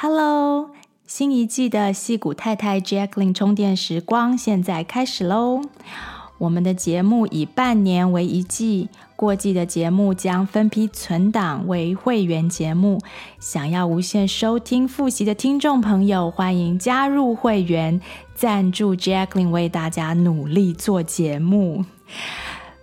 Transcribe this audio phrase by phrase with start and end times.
[0.00, 0.70] Hello，
[1.08, 5.60] 新一季的矽谷太太 Jacklin 充电时光现在开始喽。
[6.38, 13.00] 我们的节目以半年为一季，过季的节目将分批存档为会员节目。
[13.40, 18.00] 想要无限收听复习的听众朋友，欢迎加入会员，
[18.36, 21.84] 赞助 Jacklin 为大家努力做节目。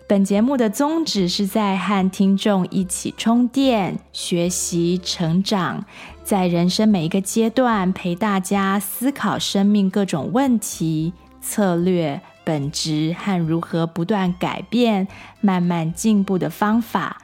[0.07, 5.85] 本节目的宗旨是在和听众一起充电、学习、成长。
[6.25, 15.07] 在人生每一个阶段，陪大家思考生命各种问题、策略、本质和如何不断改变、
[15.39, 17.21] 慢慢进步的方法。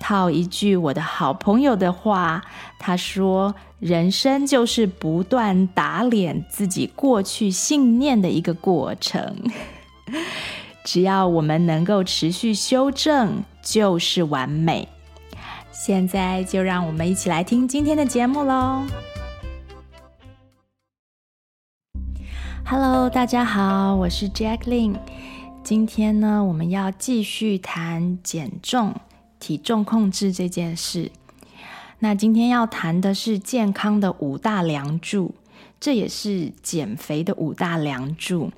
[0.00, 2.42] 套一句我的好朋友的话，
[2.80, 9.36] 他说：“人生就是不断打脸自己过去信念的一个过程。
[10.82, 14.88] 只要我们能够持续修正，就是完美。”
[15.82, 18.84] 现在就让我们一起来听今天的节目喽
[22.66, 24.98] ！Hello，大家好，我是 Jacqueline。
[25.64, 28.94] 今天呢，我们要继续谈减重、
[29.38, 31.10] 体重控制这件事。
[32.00, 35.34] 那今天要谈的是健康的五大梁柱，
[35.80, 38.52] 这也是减肥的五大梁柱。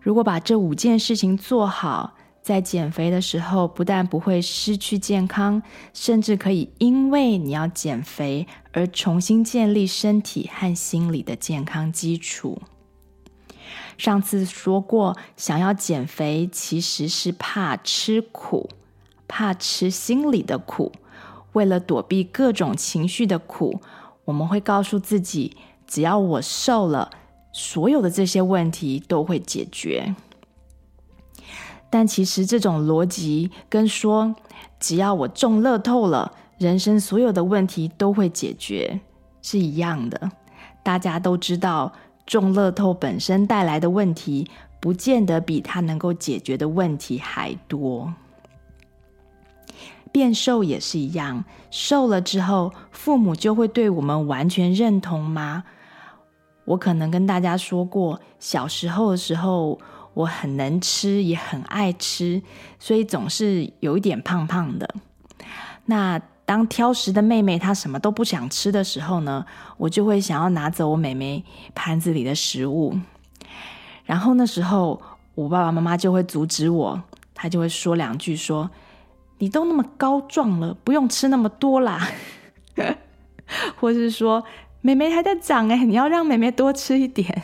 [0.00, 5.62] 如果把这五件事情做好，在减肥的时候，不但不会失去健康，
[5.94, 12.60] 甚至可以因为你要减肥而重新建立身体和心理的健康基础。
[13.96, 18.68] 上次说过，想要减肥其实是怕吃苦，
[19.28, 20.90] 怕吃心里的苦。
[21.52, 23.80] 为了躲避各种情绪的苦，
[24.24, 25.56] 我们会告诉自己，
[25.86, 27.10] 只要我瘦了，
[27.52, 30.16] 所有的这些问题都会解决。
[31.94, 34.34] 但其实这种逻辑跟说
[34.80, 38.98] 只要我中乐透了，人生所有的问题都会解决
[39.42, 40.30] 是一样的。
[40.82, 41.92] 大家都知道，
[42.24, 44.48] 中乐透本身带来的问题，
[44.80, 48.14] 不见得比它能够解决的问题还多。
[50.10, 55.64] 变瘦也是一样，瘦了之后，父母就会对我们完全认同吗？
[56.64, 59.78] 我可能跟大家说过，小时候的时候。
[60.14, 62.42] 我很能吃，也很爱吃，
[62.78, 64.94] 所以总是有一点胖胖的。
[65.86, 69.44] 那当挑食的妹妹她什么都不想吃的时候呢，
[69.78, 72.98] 我就会想要拿走我妹妹盘子里的食物。
[74.04, 75.00] 然后那时候
[75.34, 77.02] 我爸爸妈妈就会阻止我，
[77.34, 78.70] 他就会说两句说
[79.38, 82.08] ：“你都那么高壮了，不用吃那么多啦。
[83.78, 84.44] ”或是说
[84.82, 87.42] ：“妹妹还在长哎，你要让妹妹多吃一点。”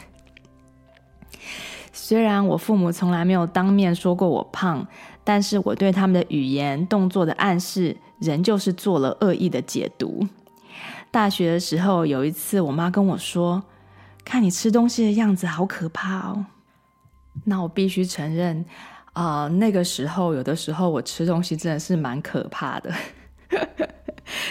[2.09, 4.87] 虽然我父母从来没有当面说过我胖，
[5.25, 10.27] 但是我对他们的语言、动作的暗示，仍旧是做了恶意的解读。
[11.11, 13.63] 大学的时候，有一次我妈跟我说
[14.25, 16.47] ：“看你吃东西的样子，好可怕哦。”
[17.45, 18.65] 那我必须承认，
[19.13, 22.91] 啊、呃，那个时候有的时候我吃东西真的是蛮可怕的。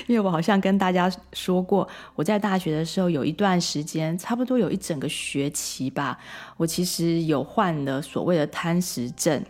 [0.07, 6.17] 因为我好像跟大家说过，我在大学的时候有一段时间，差不多有一整个学期吧，
[6.57, 9.43] 我其实有患了所谓的贪食症。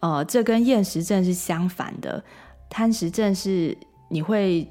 [0.00, 2.22] 呃，这跟厌食症是相反的。
[2.68, 3.76] 贪食症是
[4.08, 4.66] 你会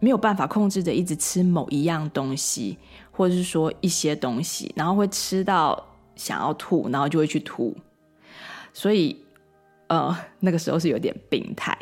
[0.00, 2.78] 没有办法控制的，一直吃某一样东西，
[3.10, 5.86] 或者是说一些东西，然后会吃到
[6.16, 7.76] 想要吐，然后就会去吐。
[8.72, 9.22] 所以，
[9.88, 11.76] 呃，那个时候是有点病态。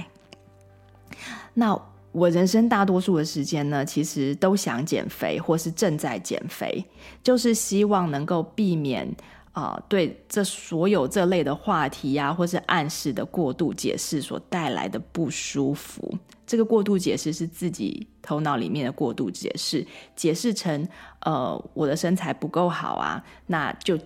[1.54, 1.80] 那
[2.12, 6.84] 我人生大多数的时间呢，其实都想减肥，或是正在减肥，
[7.22, 9.08] 就是希望能够避免
[9.52, 16.16] 啊、对这所有这类的话题呀、或是暗示的过度解释所带来的不舒服。
[16.46, 20.88] 这个过度解释是自己头脑里面的过度解释，解释成
[21.20, 23.98] 呃，我的身材不够好啊，那就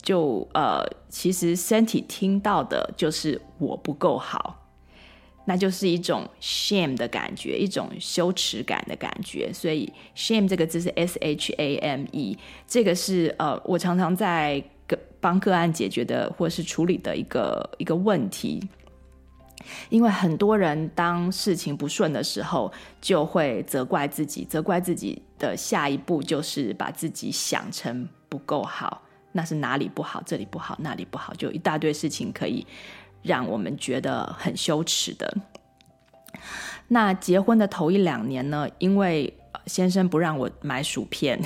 [0.00, 4.63] 就呃，其实身体听到的就是我不够好。
[5.44, 9.52] 那就是一种 shame 的感觉，一种羞耻感的感觉。
[9.52, 18.66] 所以 shame 这个字是 S H A M E，这个是呃，我常常在个帮个案解决的，或是处理的一个一个问题。
[19.88, 22.70] 因为很多人当事情不顺的时候，
[23.00, 29.00] 就会责怪自己，责怪自己的下一步就是把自己想成不够好，
[29.32, 32.66] 那是哪里不好，这里不好，那里不好，就一大堆事情可以。
[33.24, 35.36] 让我们觉得很羞耻的。
[36.86, 39.32] 那结婚的头一两年呢，因为
[39.66, 41.40] 先生不让我买薯片，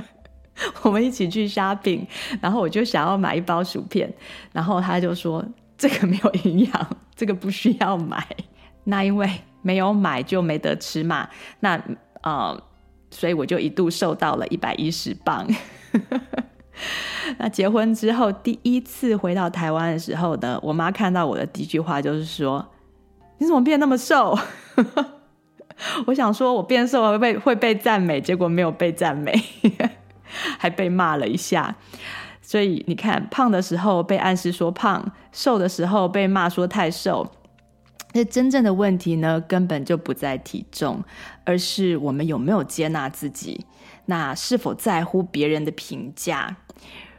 [0.82, 2.04] 我们一起去 shopping，
[2.40, 4.12] 然后我就想要买一包薯片，
[4.52, 5.44] 然后他就说
[5.78, 8.26] 这个没有营养， 这个不需要买。
[8.84, 9.30] 那因为
[9.62, 11.28] 没有买就没得吃嘛。
[11.60, 11.80] 那
[12.22, 12.60] 呃，
[13.10, 15.46] 所以我就一度瘦到了一百一十磅。
[17.38, 22.64] 那结婚之后第一次回到台湾的时候呢，我妈看到我的第一句话就是说
[23.38, 24.38] ：“你怎么变那么瘦？”
[26.06, 29.32] 我想说，我变瘦会被会被赞美，结果没有被赞美，
[30.58, 31.76] 还被骂了一下。
[32.40, 37.30] 所以你看，胖的时候被暗示说胖，瘦的时候被骂说太瘦。
[38.14, 41.04] 那真正的问题呢，根本就不在体重，
[41.44, 43.66] 而是我们有没有接纳自己，
[44.06, 46.56] 那是否在乎别人的评价？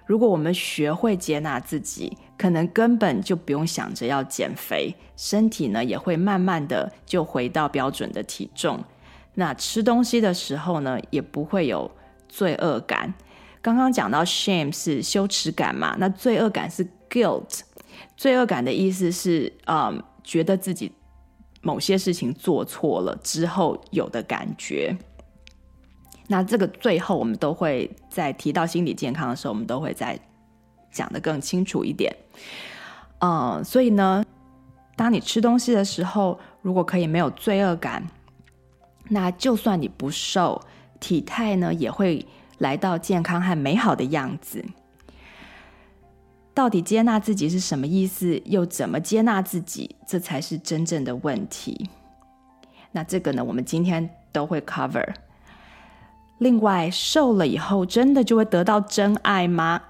[0.05, 8.83] 如果我们学会接纳自己，可能根本就不用想着要减肥，身体呢也会慢慢的就回到标准的体重。
[9.33, 11.91] 那吃东西的时候呢，也不会有
[12.29, 13.13] 罪恶感。
[13.61, 17.59] 刚刚讲到 shame 是羞耻感嘛，那罪恶感是 guilt。
[18.15, 20.91] 罪恶感的意思是，嗯，觉得自己
[21.61, 24.95] 某些事情做错了之后有的感觉。
[26.27, 30.19] 那这个最后我们都会在提到心理健康的时候，我们都会再
[30.91, 32.13] 讲得更清楚一点。
[33.19, 34.23] 嗯，所以呢，
[34.95, 38.05] 当你吃东西的时候，如果可以没有罪恶感，
[39.09, 40.61] 那就算你不瘦，
[40.99, 42.25] 体态呢也会
[42.57, 44.63] 来到健康和美好的样子。
[46.53, 48.41] 到底接纳自己是什么意思？
[48.45, 49.95] 又怎么接纳自己？
[50.05, 51.89] 这才是真正的问题。
[52.91, 55.13] 那这个呢，我们今天都会 cover。
[56.39, 59.81] 另外，瘦了以后真的就会得到真爱吗？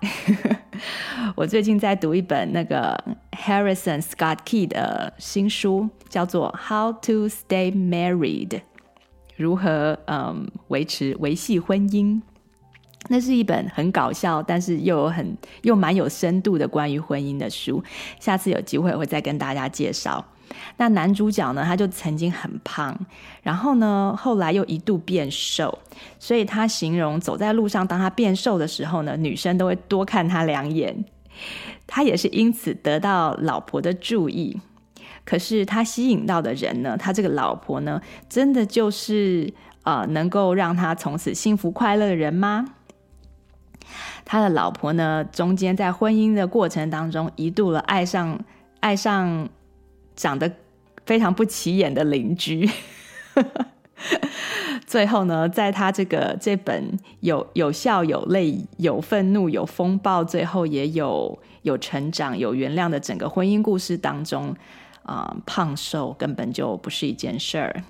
[1.35, 2.97] 我最近在读一本那个
[3.31, 8.47] Harrison Scott Key 的新书，叫做《How to Stay Married》，
[9.35, 12.21] 如何嗯维持维系婚姻？
[13.09, 17.83] 那是一本很搞笑，但是又有很又蛮有深度的关于婚姻的书。
[18.19, 20.23] 下次有机会我会再跟大家介绍。
[20.77, 22.97] 那男主角呢，他就曾经很胖，
[23.41, 25.79] 然后呢，后来又一度变瘦，
[26.19, 31.05] 所以他形容走在路上，当他变瘦的时候呢，女生都会多看他两眼。
[31.85, 34.59] 他也是因此得到老婆的注意。
[35.23, 39.53] 可是他吸引到的人呢，他这个老婆呢，真的就是
[39.83, 42.65] 呃，能够让他从此幸福快乐的人吗？
[44.25, 48.39] 他的老婆呢，中间在婚姻的过程当中，一度了爱上
[48.79, 49.49] 爱上。
[50.17, 50.51] 长得
[51.05, 52.69] 非常不起眼的邻居，
[54.85, 64.53] 最后呢，在他这个这本有有笑有泪有愤怒有风暴，最后也有有成长有原谅的整个婚姻故事当中，
[65.03, 67.83] 啊、胖瘦根本就不是一件事儿。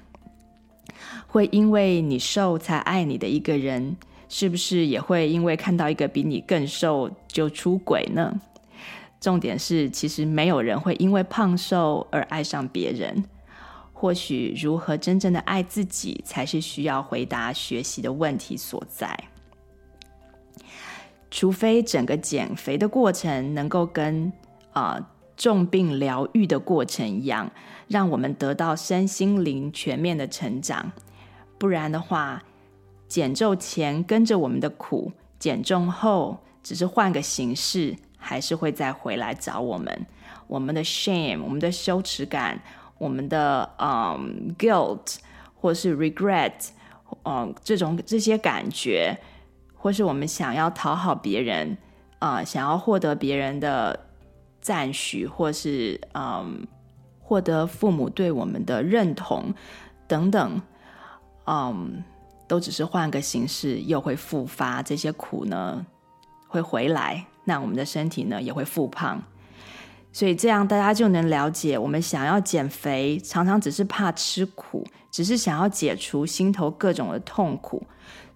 [1.27, 3.95] 会因为你瘦才爱你的一个人，
[4.27, 8.39] 是不是也会因为看到一个比你更瘦就出轨呢？
[9.27, 13.25] 重点是，其实没有人会因为胖瘦而爱上别人。
[13.91, 19.19] 或许，如何真正的爱自己，才是需要回答学习的问题所在。
[21.29, 24.31] 除非整个减肥的过程能够跟
[24.71, 24.97] 啊、
[25.35, 27.51] 重病疗愈的过程一样，
[27.89, 30.89] 让我们得到身心灵全面的成长，
[31.57, 32.41] 不然的话，
[33.09, 37.97] 减重前跟着我们的苦，减重后只是换个形式。
[38.17, 40.05] 还是会再回来找我们，
[40.47, 42.59] 我们的 shame，我们的羞耻感，
[42.97, 45.17] 我们的嗯、guilt，
[45.55, 46.69] 或是 regret，
[47.23, 49.17] 嗯，这种这些感觉，
[49.75, 51.77] 或是我们想要讨好别人，
[52.19, 54.07] 啊、想要获得别人的
[54.59, 56.67] 赞许，或是嗯，
[57.19, 59.53] 获得父母对我们的认同
[60.07, 60.61] 等等，
[61.45, 62.03] 嗯，
[62.47, 65.85] 都只是换个形式，又会复发，这些苦呢，
[66.47, 67.25] 会回来。
[67.47, 69.23] 那我们的身体呢，也会复胖，
[70.11, 77.81] 所以这样大家就能了解，我们想要减肥，常常只是怕吃苦，只是想要解除心头各种的痛苦。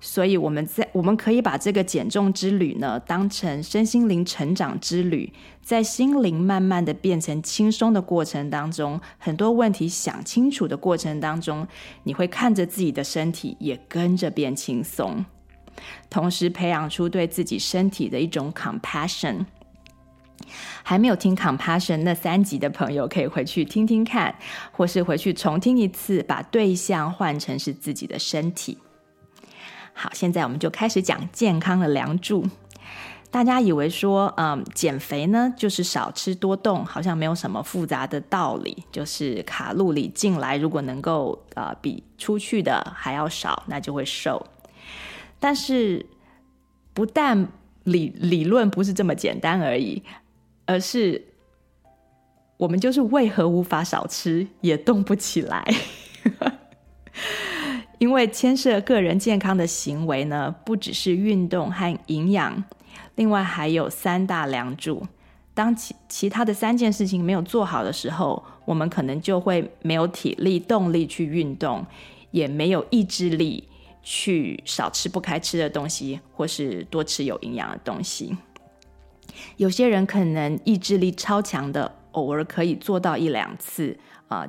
[0.04, 11.68] 所以我们在我们可以把这个减重之旅呢，当成身心灵成长之旅，在心灵慢慢的变成轻松的过程当中，很多问题想清楚的过程当中，
[12.04, 15.24] 你会看着自己的身体也跟着变轻松。
[16.10, 19.46] 同时培养出对自己身体的一种 compassion。
[20.84, 24.34] 还没有听 compassion 那三集的朋友，可以回去听听看，
[24.72, 28.78] 或是回去重听一次，把对象换成是自己的身体。
[29.94, 32.46] 好，现在我们就开始讲健康的梁祝。
[33.30, 44.46] 大家以为说，嗯，减肥呢就是少吃多动，好像没有什么复杂的道理，就是卡路里进来如果能够呃比出去的还要少，那就会瘦。
[45.42, 46.06] 但是，
[46.94, 47.48] 不但
[47.84, 50.04] 理理论不是这么简单而已，
[50.68, 51.20] 而是
[52.58, 55.66] 我们就是为何无法少吃也动不起来？
[57.98, 62.64] 因为牵涉个人健康的行为呢，不只是运动和营养，
[63.16, 65.08] 另外还有三大梁柱。
[65.54, 71.86] 当其其他的三件事情没有做好的时候，我们可能就会没有体力、动力去运动，
[72.30, 73.68] 也没有意志力
[74.04, 78.36] 去少吃不该吃的东西，或是多吃有营养的东西。
[79.58, 84.46] 有些人可能意志力超强的，偶尔可以做到一两次啊、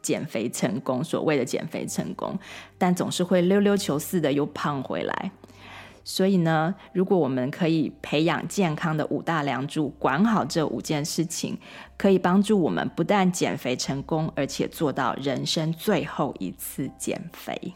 [0.00, 2.38] 减肥成功，所谓的减肥成功，
[2.78, 5.30] 但总是会溜溜球似的又胖回来。
[6.04, 11.56] 所以呢，如果我们可以培养健康的五大梁柱，管好这五件事情，
[11.96, 17.72] 可以帮助我们不但减肥成功，而且做到人生最后一次减肥。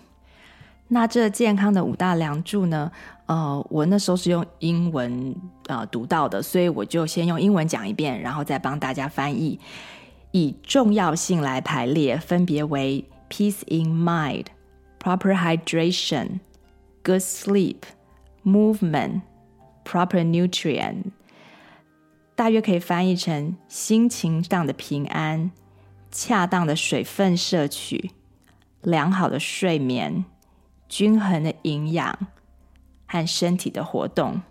[0.88, 2.90] 那这健康的五大梁柱呢？
[3.26, 5.34] 呃，我那时候是用英文
[5.66, 9.58] 呃读到的，所以我就先用英文讲一遍，然后再帮大家翻译，
[10.30, 14.46] 以重要性来排列，分别为：peace in mind、
[15.02, 16.38] proper hydration、
[17.02, 17.78] good sleep、
[18.44, 19.22] movement、
[19.84, 21.06] proper nutrient。
[22.36, 25.50] 大约可以翻译成心情上的平安、
[26.12, 28.12] 恰当的水分摄取、
[28.82, 30.24] 良好的睡眠、
[30.88, 32.18] 均衡的营养。
[33.08, 34.42] 和身体的活动，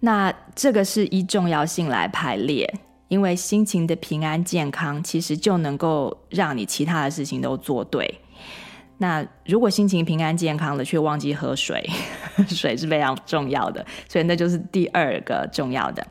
[0.00, 2.74] 那这个是依重要性来排列，
[3.08, 8.18] 因为心情的平安健康，其实就能够让你其他的事情都做对。
[8.96, 11.86] 那如果心情平安健康了，却忘记喝水，
[12.48, 16.04] 水是非常重要的，所以那就是第二个重要的。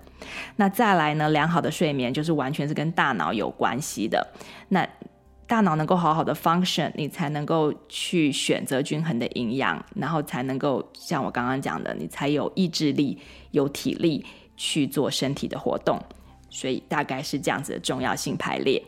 [0.57, 4.27] 那再来呢，良好的睡眠就是完全是跟大脑有关系的。
[4.69, 4.87] 那
[5.51, 13.19] 大脑能够好好的 function，你才能够去选择均衡的营养，然后才能够像我刚刚讲的，你才有意志力、
[13.51, 16.01] 有体力去做身体的活动。
[16.49, 18.81] 所以大概是这样子的重要性排列。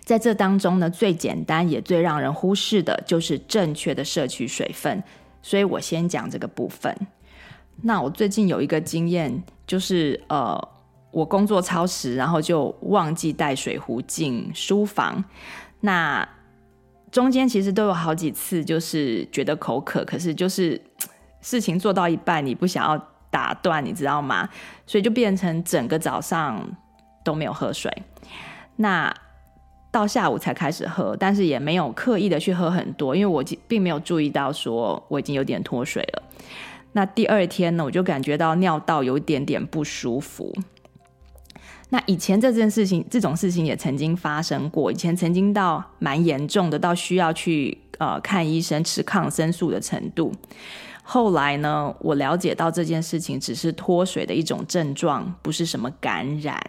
[0.00, 5.00] 在这当中呢，最简单也最让人忽视的就是正确的摄取水分。
[5.42, 6.92] 所以我先讲这个部分。
[7.82, 10.75] 那我最近有一个经验，就是呃。
[11.16, 15.24] 我工作超时，然后就忘记带水壶进书房。
[15.80, 16.28] 那
[17.10, 20.78] 中间其实都有好几次，就是觉得口渴，可是就是
[21.40, 24.46] 事情做到一半，你不想要打断，你知道吗？
[24.84, 26.62] 所以就变成整个早上
[27.24, 27.90] 都没有喝水。
[28.76, 29.10] 那
[29.90, 36.22] 到下午才开始喝，但是也没有刻意的去喝很多，因为我并没有注意到说我已经有点脱水了。
[36.92, 40.54] 那第二天呢，我就感觉到尿道有一点点不舒服。
[41.88, 44.90] 那以前这件事情，这种事情也曾经发生过。
[44.90, 50.32] 以前曾经到蛮严重的，到需要去呃看医生吃抗生素的程度。
[51.04, 56.60] 后来呢，我了解到这件事情只是脱水的一种症状，不是什么感染。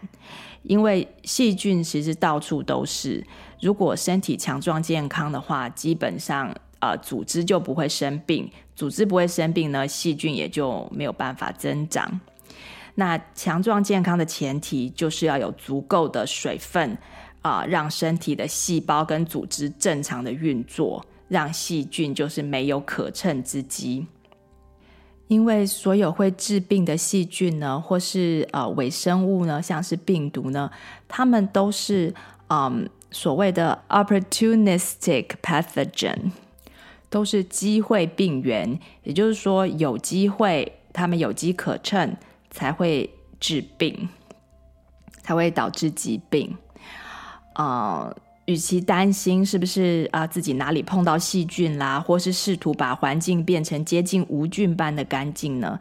[0.61, 3.25] 因为细菌其实到处都是，
[3.59, 12.19] 如果身体强壮健康的话，基本上呃组织就不会生病，组织不会生病呢，细菌也就没有办法增长。
[12.99, 16.97] 那强壮健康的前提就是要有足够的水分
[17.43, 24.07] 啊，让身体的细胞跟组织正常的运作，让细菌就是没有可乘之机。
[25.27, 30.71] 因为所有会治病的细菌呢，或是呃微生物呢，像是病毒呢，
[31.07, 32.11] 它们都是
[32.47, 36.31] 嗯所谓的 opportunistic pathogen，
[37.11, 42.15] 都是机会病原，也就是说有机会，它们有机可乘。
[42.57, 43.07] 才会
[43.39, 44.09] 治病，
[45.21, 46.57] 才会导致疾病。
[47.53, 55.79] 呃，与其担心是不是啊、自己哪里碰到细菌啦，或是试图把环境变成接近无菌般的干净呢，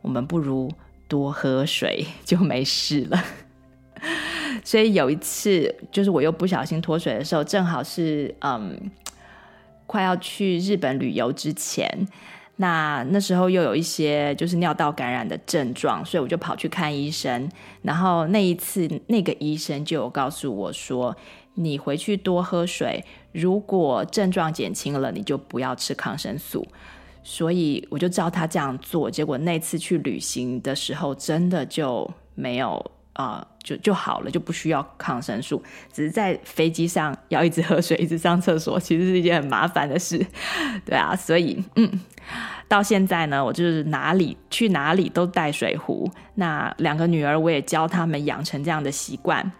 [0.00, 0.70] 我们不如
[1.08, 3.24] 多喝水就没事了。
[4.62, 8.92] 所以有一次，就是我又不小心脱水的时候，正好是嗯
[9.88, 12.06] 快要去日本旅游之前。
[12.62, 17.50] 那那时候又有一些就是尿道感染的症状，所以我就跑去看医生。
[17.82, 21.16] 然后那一次，那个医生就有告诉我说
[21.54, 26.64] ：“你回去多喝水，如果症状减轻了，你就不要吃抗生素。”
[27.24, 29.10] 所以我就照他这样做。
[29.10, 35.62] 结果那次去旅行的时候，真的就没有啊、就就好了，就不需要抗生素。
[35.92, 40.24] 只是在飞机上要一直喝水，一直上厕所，其实是一件很麻烦的事。
[40.84, 42.00] 对啊，所以嗯。
[42.68, 46.10] 到现在呢，我就是哪里去哪里都带水壶。
[46.36, 49.52] 那两个女儿我也教他们养成这样的习惯。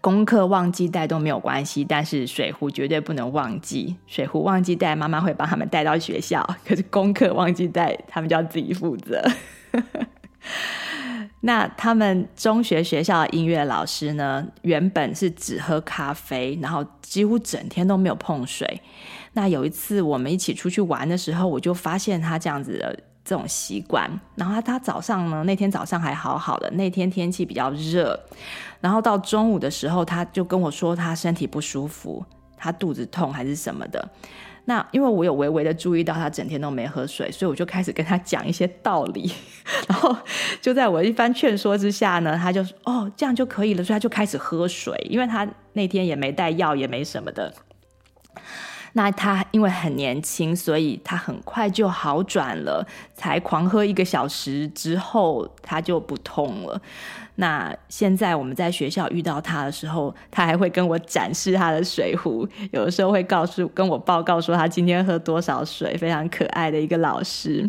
[0.00, 3.96] 功课忘记带都没有关系，但是水壶绝对不能忘记。
[4.08, 6.44] 水壶忘记带，妈妈会帮他们带到学校。
[6.66, 9.22] 可是功课忘记带，他们就要自己负责。
[11.46, 18.82] 那他们中学学校的音乐老师呢，原本是只喝咖啡，然后几乎整天都没有碰水。
[19.32, 24.10] 那有一次我们一起出去玩的时候，我就发现他这样子的这种习惯。
[24.34, 28.18] 然后他他早上呢，那天早上还好好的，那天天气比较热，
[28.80, 32.24] 然后到中午的时候，他就跟我说他身体不舒服，
[32.56, 34.08] 他肚子痛还是什么的。
[34.66, 39.32] 那因为我有微微的注意到他整天都没喝水，所以我就开始跟他讲一些道理，
[39.88, 40.14] 然后
[40.60, 47.54] 就在我一番劝说之下呢，他就哦，这样就可以了，所以他就开始喝水，因为他那天也没带药，也没什么的。
[48.96, 52.82] 那他因为很年轻，所以他很快就好转了，
[53.14, 56.80] 才狂喝一个小时之后，他就不痛了。
[57.34, 67.68] 那现在我们在学校遇到他的时候，他还会跟我展示他的水壶，有的时候会告诉跟我报告说他今天喝多少水，非常可爱的一个老师。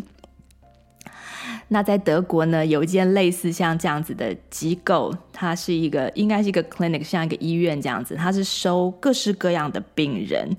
[1.68, 10.56] 那在德国呢，有一间类似像这样子的机构，它是一个应该是一个 clinic，像一个医院这样子，它是收各式各样的病人。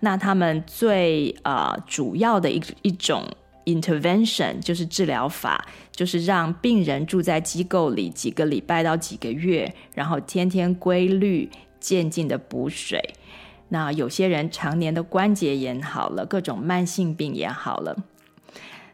[0.00, 3.24] 那他们最呃主要的一一种
[3.64, 11.50] intervention 就是治疗法，就是让病人住在机构里几个礼拜到几个月，然后天天规律
[11.80, 13.14] 渐进的补水。
[13.70, 17.96] 那有些人常年的关节炎好了，各种慢性病也好了。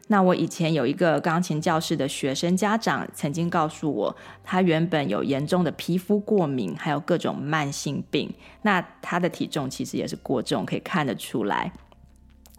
[0.07, 8.31] 那我以前有一个钢琴教室的学生家长曾经告诉我，他原本有严重的皮肤过敏，还有各种慢性病。
[8.61, 11.71] 那他的体重其实也是过重，可以看得出来。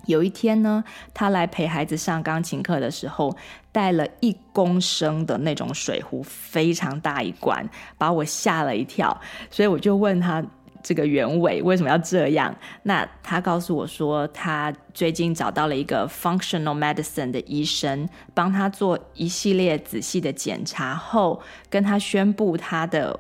[0.07, 0.83] 有一天呢，
[1.15, 3.37] 他来陪孩子上钢琴课的时候，
[3.71, 9.21] 带了一公升的那种水壶，非常大一罐，把我吓了一跳。
[9.51, 10.45] 所以我就问他。
[10.87, 12.55] 这个原委为什么要这样？
[12.85, 23.19] 那他告诉我说，他最近找到了一个 functional medicine 的医生，帮他做一系列仔细的检查后，跟他宣布他的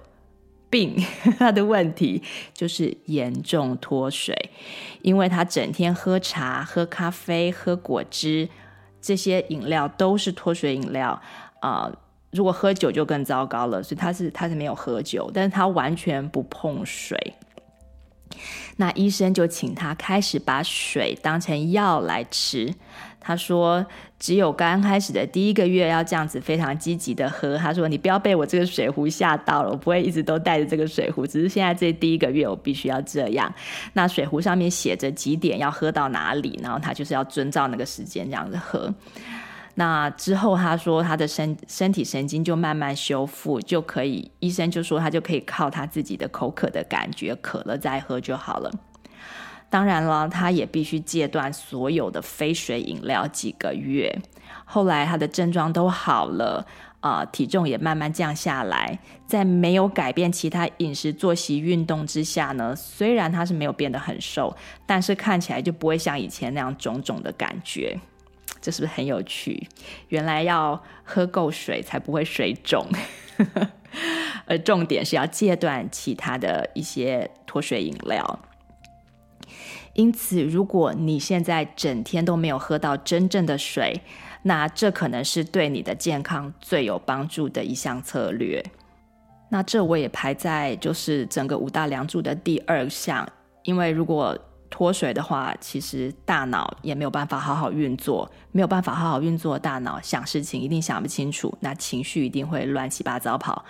[0.70, 0.94] 病，
[1.40, 2.22] 他的问题
[2.54, 4.50] 就是严重脱水，
[5.02, 8.48] 因为他整天喝茶、喝咖啡、喝果汁，
[9.00, 11.20] 这些饮料都是脱水饮料
[11.58, 11.98] 啊、呃。
[12.32, 17.34] 如果喝酒就更糟糕了，所以他是他是没有喝酒，但是他完全不碰水。
[18.76, 22.74] 那医生就请他开始把水当成药来吃。
[23.18, 23.84] 他说，
[24.20, 27.58] 只有刚开始的第一个月要这样子非常积极的喝。
[27.58, 33.52] 他说，你不要被我这个水壶吓到了，我不会一直都带着这个水壶，只是现在这第一个月我必须要这样。
[33.94, 38.94] 那水壶上面写着几点要喝到哪里，然后他就是要遵照那个时间这样子喝。
[39.78, 48.70] 那之后，他说他的身身体神经就慢慢修复，就可以，医生就说他就可以靠他自己的口渴的感觉，渴了再喝就好了。
[49.68, 54.18] 当然了，他也必须戒断所有的非水饮料几个月。
[54.64, 56.64] 后来他的症状都好了，
[57.00, 68.00] 啊、呃，体重也慢慢降下来，在没有改变其他饮食、作息、运动之下呢，虽然他是没有变得很瘦，但是看起来就不会像以前那样肿肿的感觉。
[68.66, 69.64] 这是不是很有趣？
[70.08, 72.84] 原来要喝够水才不会水肿，
[74.44, 78.40] 而重点是要戒断其他的一些脱水饮料。
[79.92, 84.00] 因此，如果你现在整天都没有喝到真正的水，
[84.42, 88.60] 那这可能是对你的健康最有帮助的一项策略。
[89.48, 93.28] 那这我也排在就是整个五大梁柱的第二项，
[93.62, 94.36] 因为如果
[94.70, 103.64] 脱水的话，其实大脑也没有办法好好运作，没有办法好好运作，大脑想事情一定想不清楚，那情绪一定会乱七八糟跑，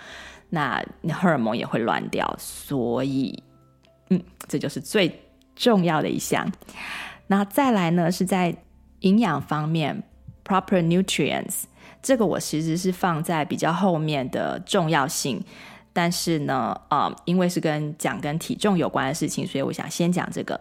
[0.49, 0.83] 那
[1.13, 3.43] 荷尔蒙也会乱掉，所以，
[4.09, 5.11] 嗯，这就是最
[5.55, 6.51] 重要的一项。
[7.27, 8.55] 那再来呢，是在
[9.01, 10.03] 营养方面
[10.43, 11.63] ，proper nutrients，
[12.01, 15.43] 这个我其实是放在比较后面的重要性。
[15.97, 20.59] 但是呢，呃，因为是跟讲跟体重有关的事情，所以我想先讲这个。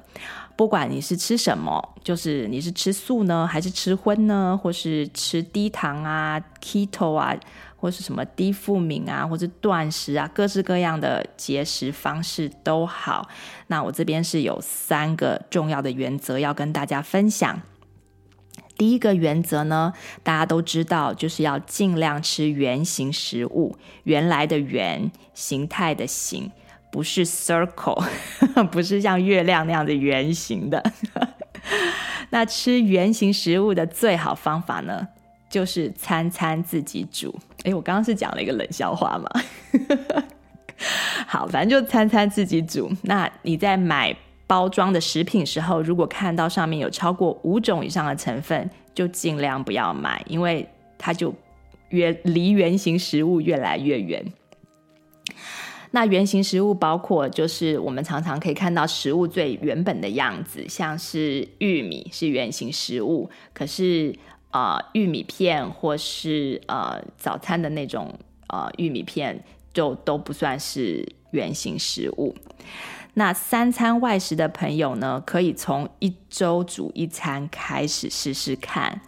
[0.56, 7.36] 不管你是吃什么，就是你是吃素呢，还是吃荤呢，或是吃低糖啊、keto 啊，
[7.76, 13.28] 或是什么低富民啊，或是断食啊，各式各样的节食方式都好。
[13.66, 17.60] 那我这边是有三个重要的原则要跟大家分享。
[18.76, 26.50] 第一个原则呢，大家都知道，就是要尽量吃圆形食物，原来的圆，形态的形，
[26.90, 28.04] 不是 circle，
[28.70, 30.82] 不是像月亮那样的圆形的。
[32.30, 35.08] 那吃圆形食物的最好方法呢，
[35.48, 37.34] 就是餐餐自己煮。
[37.64, 39.28] 诶，我刚刚是讲了一个冷笑话嘛？
[41.26, 42.90] 好，反正就餐餐自己煮。
[43.02, 44.14] 那你在买
[44.46, 51.34] 包装的食品时候，如果看到上面有超过五种以上的成分，就尽量不要买，因为它就
[51.88, 54.24] 越离原型食物越来越远。
[55.92, 64.14] 那原型食物包括就是我们常常可以看到食物最原本的样子，像是玉米是原型食物，可是
[64.50, 68.12] 呃玉米片或是呃早餐的那种
[68.48, 72.34] 呃玉米片就都不算是原型食物。
[73.18, 79.00] 那三餐外食的朋友呢，可以从一周煮一餐开始试试看。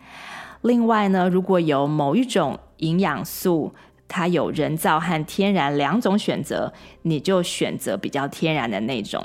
[0.62, 3.74] 另外呢，如果有某一种营养素，
[4.08, 9.22] 它有人造和天然两种选择，你就选择比较天然的那种。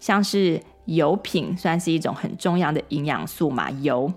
[0.00, 4.10] 像是油品算是一种很重要的营养素嘛，油。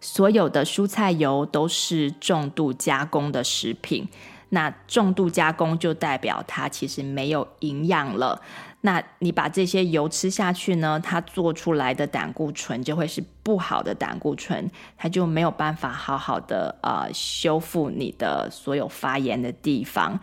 [0.00, 4.08] 所有的蔬菜油都是重度加工的食品，
[4.48, 8.40] 那重度加工就代表它其实没有营养了。
[8.88, 20.18] 那你把这些油吃下去呢，它做出来的胆固醇就会是不好的胆固醇，它就没有办法好好的呃修复你的所有发炎的地方。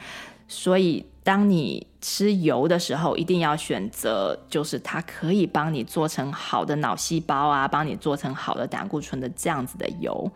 [0.48, 10.32] 所以当你吃油的时候，一定要选择就是它可以帮你做成好的脑细胞啊，帮你做成好的胆固醇的这样子的油。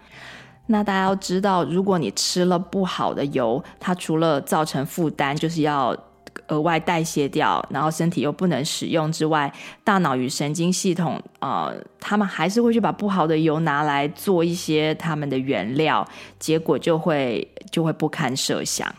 [0.68, 5.98] 那大家要知道，如果你吃了不好的油，它除了造成负担，就是要
[6.48, 9.52] 额外代谢掉，然后身体又不能使用之外，
[9.84, 16.08] 大脑与神经系统、呃，他们还是会去把不好的油拿来做一些他们的原料，
[16.40, 18.94] 结果就会就会不堪设想。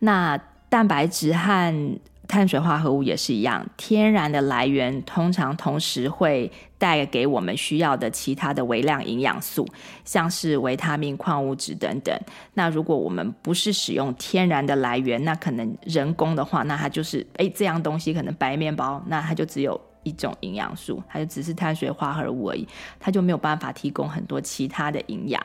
[0.00, 9.66] 那蛋白质和碳水化合物也是一样，天然的来源通常同时会带给我们需要的其他的微量营养素，
[10.04, 12.14] 像是维他命、矿物质等等。
[12.52, 22.68] 那如果我们不是使用天然的来源，那可能人工的话，那它就是诶，这样东西可能白面包，那它就只有一种营养素，它就只是碳水化合物而已，
[23.00, 25.42] 它就没有办法提供很多其他的营养。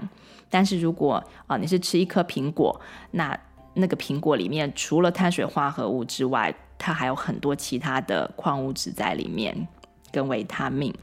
[0.49, 2.79] 但是如果啊、你是吃一颗苹果，
[3.11, 3.35] 那
[3.73, 9.67] 那个苹果里面除了碳水化合物之外，它还有很多其他的矿物质在里面，
[10.11, 10.93] 跟维他命。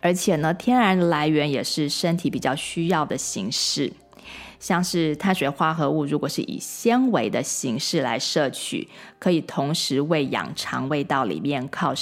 [0.00, 3.92] 而且呢，天然的来源也是身体比较需要的形式，
[4.58, 11.92] 像是碳水化合物，如果是以纤维的形式来摄取，可以同时喂养肠胃道里面靠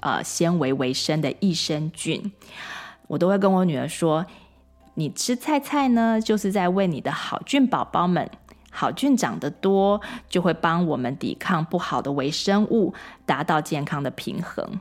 [0.00, 2.32] 呃纤维为生的益生菌。
[3.06, 4.26] 我都会跟我女儿说，
[4.94, 8.28] 你吃菜菜呢，就是在喂你的好菌宝宝们。
[8.76, 12.92] 好菌长得多，就会帮我们抵抗不好的微生物，
[13.24, 14.78] 达到健康的平衡。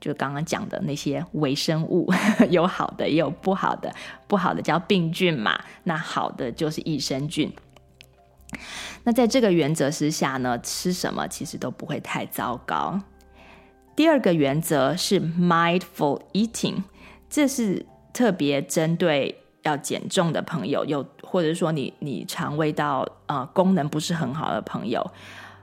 [0.00, 2.12] 就刚刚讲的那些微生物，
[2.48, 3.92] 有好的也有不好的，
[4.28, 7.52] 不好的叫病菌嘛，那好的就是益生菌。
[9.02, 13.00] 那在这个原则之下呢，吃什么其实都不会太糟糕。
[13.96, 16.84] 第二个原则是 mindful eating，
[17.28, 19.40] 这是特别针对。
[19.64, 21.02] 要减重的朋友，又
[21.34, 25.04] 或者说你你肠胃道呃功能不是很好的朋友，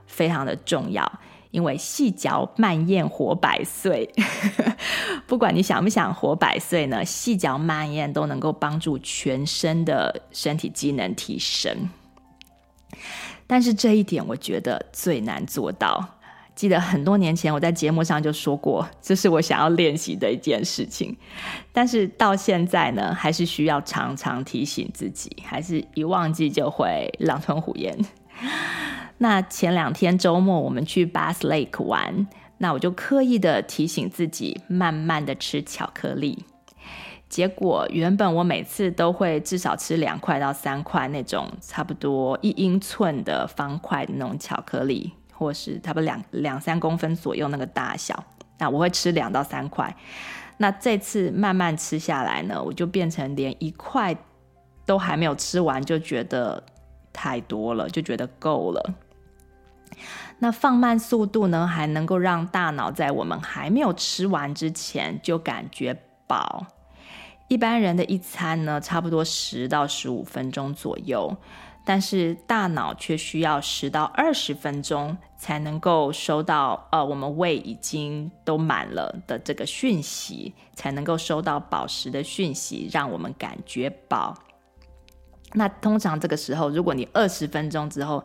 [0.06, 1.10] 非常的重要，
[1.50, 4.06] 因为细嚼慢咽活百岁。
[5.26, 11.88] 不管你想不想活百岁呢，细嚼慢咽都能够帮助全身的身体机能提升。
[13.46, 16.06] 但是这一点我觉得最难做到。
[16.54, 21.16] 记得很多年前我在节目上就说过，这是我想要练习的一件事情，
[21.72, 27.98] 但是到现在呢，还是需要常常提醒自己，还是一忘记就会狼吞虎咽。
[29.18, 32.26] 那前两天周末我们去 Bass Lake 玩，
[32.58, 36.44] 那我就刻意的提醒自己，慢慢的吃巧克力。
[37.28, 45.14] 结果原本我每次都会至少吃两块到三块那种差不多一英寸的方块的那种巧克力。
[45.42, 48.24] 或是差不多两两三公分左右那个大小，
[48.58, 49.94] 那我会吃两到三块。
[50.58, 54.16] 那这次慢慢吃下来呢，我就变成连一块
[54.86, 56.62] 都还没有吃完，就觉得
[57.12, 58.94] 太多了，就觉得够了。
[60.38, 66.66] 那放慢速度呢，还能够让大脑在我们还没有吃完之前就感觉饱。
[67.48, 71.36] 一般人的一餐呢，差不多十到十五分钟左右。
[71.84, 84.32] 但是大脑却需要十到二十分钟才能够收到，呃，我们胃已经都满了的这个讯息，才能够收到饱食的讯息，让我们感觉饱。
[85.54, 88.22] 那通常这个时候，如果你二十分钟之后，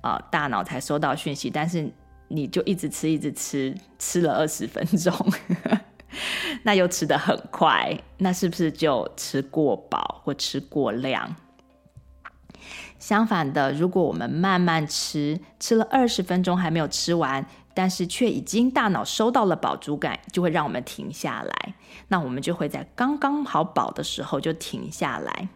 [0.00, 1.92] 呃，大脑才收到讯息，但是
[2.28, 5.14] 你就一直吃，一直吃，吃了二十分钟，
[6.64, 11.36] 那又吃得很快，那是不是就吃过饱或吃过量？
[13.04, 21.74] 相反的，如果我们慢慢吃，吃了二十分钟还没有吃完，但是却已经大脑收到了饱足感，就会让我们停下来。
[22.08, 25.50] 那我们就会在刚刚好饱的时候就停下来。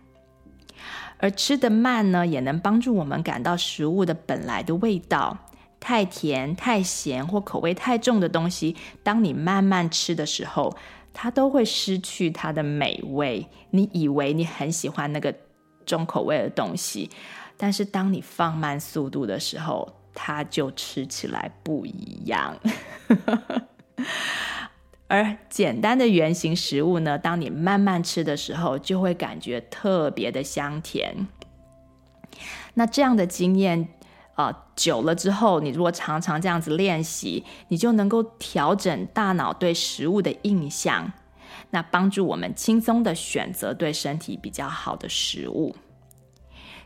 [1.17, 5.39] 而吃得慢呢，也能帮助我们感到食物的本来的味道。
[5.81, 10.77] 太甜、太咸或口味太重的东西，当你慢慢吃的时候，
[11.15, 13.49] 它都会失去它的美味。
[13.71, 15.35] 你以为你很喜欢那个
[15.87, 17.09] 重口味的东西，
[17.59, 22.57] 但是当你放慢速度的时候，它就吃起来不一样。
[25.09, 31.27] 而简单的圆形食物呢，当你慢慢吃的时候，就会感觉特别的香甜。
[32.73, 33.89] 那这样的经验。
[34.39, 41.13] 啊、久了之后，你如果常常这样子练习，你就能够调整大脑对食物的印象，
[41.71, 45.75] 那帮助我们轻松的选择对身体比较好的食物。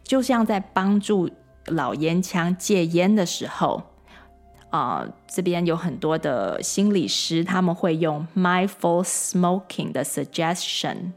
[0.03, 1.31] 就像在帮助
[1.67, 3.83] 老烟枪戒烟的时候，
[4.71, 11.13] 啊、这边有很多的心理师，他们会用 mindful smoking 的 suggestion，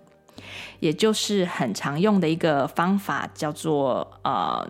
[0.79, 4.67] 也就是很常用的一个方法，叫做呃。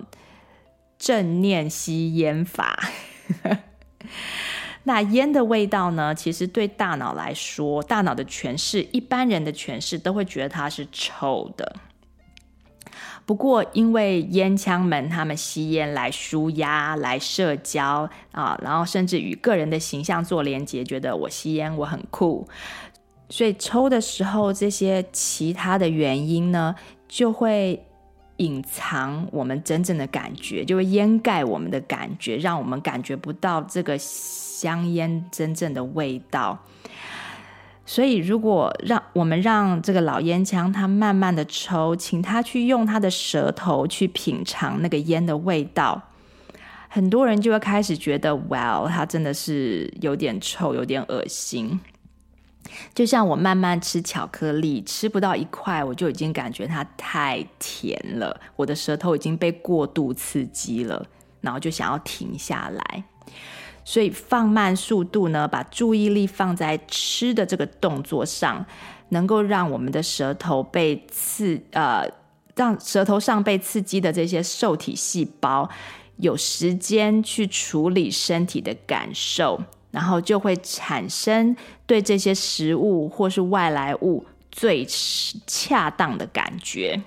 [0.98, 2.80] 正念吸烟法，
[4.84, 6.16] 那烟的味道呢？
[6.16, 11.76] 其实对大脑来说，大脑的诠释，一般人的诠释都会觉得它是臭的。
[13.26, 22.48] 不过，因为烟枪们他们吸烟来舒压、来社交啊，然后甚至与个人的形象做连接，觉得我吸烟我很酷，
[23.30, 26.76] 所以抽的时候，这些其他的原因呢，
[27.08, 27.84] 就会。
[28.40, 36.60] 隐藏我们真正的感觉，就会掩盖我们的感觉，让我们感觉不到这个香烟真正的味道。
[37.86, 46.02] 所以，如果让我们让这个老烟枪他慢慢的抽，请他去用他的舌头去品尝那个烟的味道，
[46.90, 51.80] 很多人就会开始觉得，哇，它真的是有点臭，有点恶心。
[52.96, 61.06] 就像我慢慢吃巧克力，吃不到一块，我就已经感觉它太甜了，我的舌头已经被过度刺激了，
[61.42, 63.04] 然后就想要停下来。
[63.86, 68.66] 所以放慢速度呢，把注意力放在吃的这个动作上，
[69.10, 72.06] 能够让我们的舌头被刺，呃，
[72.56, 75.70] 让舌头上被刺激的这些受体细胞
[76.18, 79.62] 有时间去处理身体的感受。
[79.92, 84.86] 然后就会产生对这些食物或是外来物最
[85.48, 87.00] 恰当的感觉。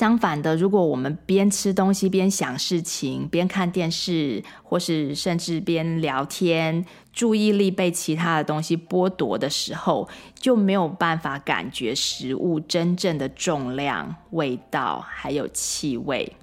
[0.00, 16.34] 相反的，如果我们边吃东西边想事情，边看电视，或是甚至边聊天，注意力被其他的东西剥夺的时候，就没有办法感觉食物真正的重量、味道还有气味。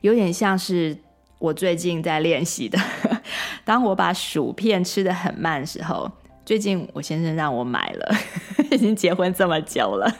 [0.00, 0.98] 有点像是
[1.38, 2.76] 我最近在练习的。
[3.64, 6.10] 当我把薯片吃得很慢的时候，
[6.44, 8.16] 最近我先生让我买了，
[8.72, 10.12] 已经结婚这么久了，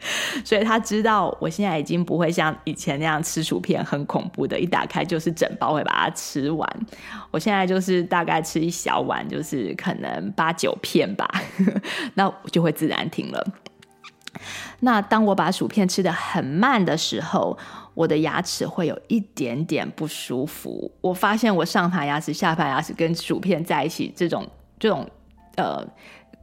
[0.44, 6.86] 所以他知道我现在已经不会像以前那样吃薯片很恐怖的，一打开就是整包会把它吃完。
[7.30, 11.28] 我现在就是大概吃一小碗，就是可能八九片吧，
[12.14, 13.46] 那我就会自然停了。
[14.80, 17.58] 那当我把薯片吃得很慢的时候，
[17.94, 20.92] 我的牙齿会有一点点不舒服。
[21.00, 25.04] 我发现我上排牙齿、下排牙齿跟薯片在一起，这种这种
[25.56, 25.84] 呃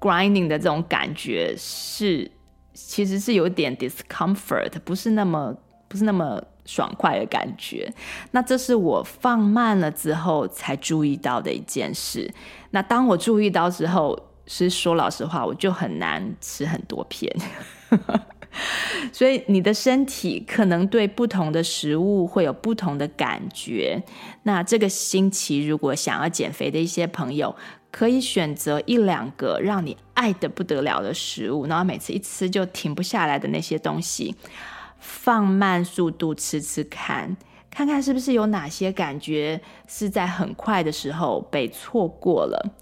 [0.02, 2.30] grinding 的这种感觉是
[2.76, 5.56] 其实是有点 discomfort，不是那么
[5.88, 7.92] 不是那么爽快的感觉。
[8.32, 12.32] 那这是我放慢了之后才注意到的一件事。
[12.72, 17.34] 那当我注意到之后，是说老实话，我就很难吃很多片。
[19.12, 24.02] 所以你的身体可能对不同的食物会有不同的感觉。
[24.44, 27.54] 那这个星期如果想要减肥的一些朋友，
[27.96, 34.36] 可以选择一两个让你爱得不得了的食物，然后每次一吃就停不下来的那些东西，
[35.00, 37.38] 放慢速度吃吃看，
[37.72, 42.76] 看看是不是有哪些感觉是在很快的时候被错过了。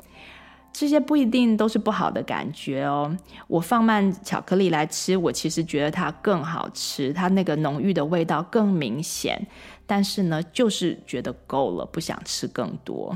[0.72, 3.16] 这些不一定都是不好的感觉哦。
[3.48, 9.46] 我放慢巧克力来吃，我其实觉得它更好吃，它那个浓郁的味道更明显。
[9.86, 13.16] 但是呢，就是觉得够了，不想吃更多。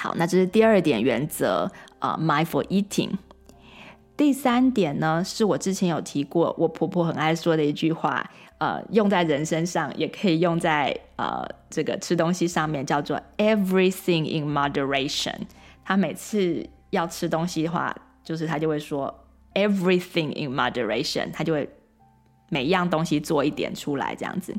[0.00, 3.10] 好，那这是第二点原则啊，呃，mindful eating。
[4.16, 15.34] 第三点呢，是我之前有提过，我婆婆很爱说的一句话，呃，用在人身上，也可以用在呃这个吃东西上面，叫做 everything in moderation。
[15.84, 19.14] 她每次要吃东西的话，就是她就会说
[19.52, 21.68] everything in moderation，她就会
[22.48, 24.54] 每一样东西做一点出来，这样子。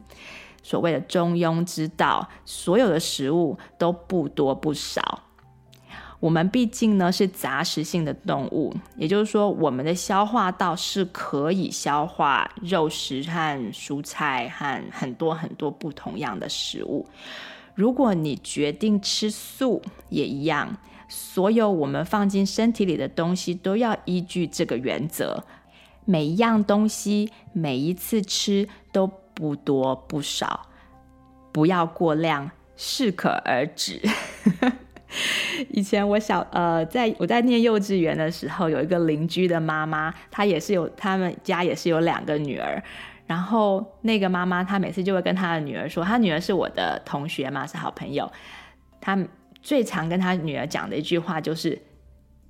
[0.61, 5.23] 所谓的中庸之道，所有的食物都不多不少。
[6.21, 17.07] 我们毕竟呢是杂食性的动物，也就是说，我们的消化道是可以消化肉食和蔬菜和很多很多不同样的食物。
[17.73, 25.43] 如果你决定吃素，也一样，所有我们放进身体里的东西都要依据这个原则，
[26.05, 30.67] 每一样东西每一次吃都不多不少，
[31.51, 33.99] 不要过量，适可而止。
[35.69, 42.81] 以前我小呃，在我在念幼稚园的时候，有一个邻居的妈妈，她也是有他们家也是有两个女儿，
[43.27, 48.31] 然后那个妈妈她每次就会跟她的女儿说，她女儿是我的同学嘛，是好朋友，
[49.01, 49.17] 她
[49.61, 51.77] 最常跟她女儿讲的一句话就是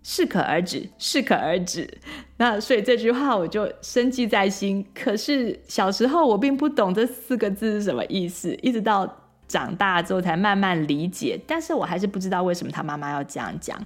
[0.04, 1.89] 适可而止，适可而止。
[2.38, 4.86] 那所以这句话我就深记在心。
[4.93, 9.17] 可是小时候我并不懂这四个字是什么意思，一直到。
[9.52, 13.78] 长大之后才慢慢理解，但是我还是不知道为什么他妈妈要这样讲。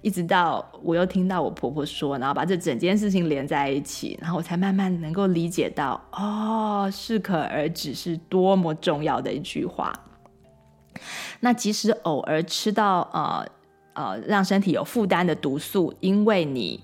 [0.00, 9.92] 一直到我又听到我婆婆说，然后把这整件事情连在一起，然后我才慢慢能够理解到，哦，适可而止是多么重要的一句话。
[11.40, 13.46] 那即使偶尔吃到呃
[13.94, 16.80] 呃让身体有负担的毒素，因为你。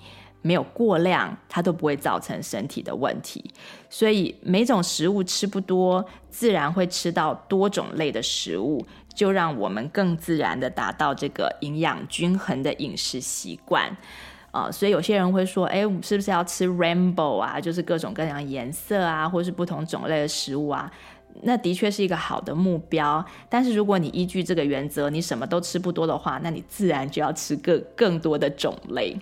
[0.49, 3.45] 没有过量，它都不会造成身体的问题。
[3.91, 8.83] 所以每种食物吃不多，自然会吃到多种类的食物，
[9.15, 13.95] 就让我们更自然地达到这个营养均衡的饮食习惯。
[14.51, 17.61] 啊、所以有些人会说，哎，是不是要吃 rainbow 啊？
[17.61, 20.91] 就是各种各样颜色啊，或是不同种类的食物啊？
[21.43, 23.23] 那的确是一个好的目标。
[23.51, 29.17] 但是如果你依据这个原则，你什么都吃不多的话，那你自然就要吃更更多的种类。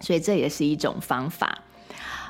[0.00, 1.62] 所以这也是一种方法，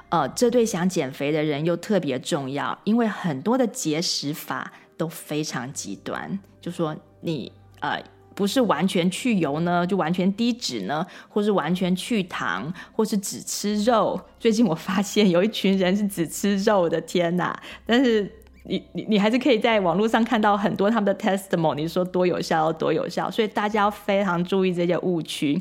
[0.08, 8.02] 呃，这对想减肥的人又特别重要，因为很多的节食法都非常极端，就说你呃
[8.34, 14.20] 不是完全去油呢，就完全低脂呢，或是完全去糖，或是只吃肉。
[14.38, 17.62] 最近我发现有一群人是只吃肉的，天哪！
[17.86, 18.30] 但是。
[18.64, 25.60] 你你你还是可以在网络上看到很多他们的 testimony，你说多有效多有效，所以大家要非常注意这些误区。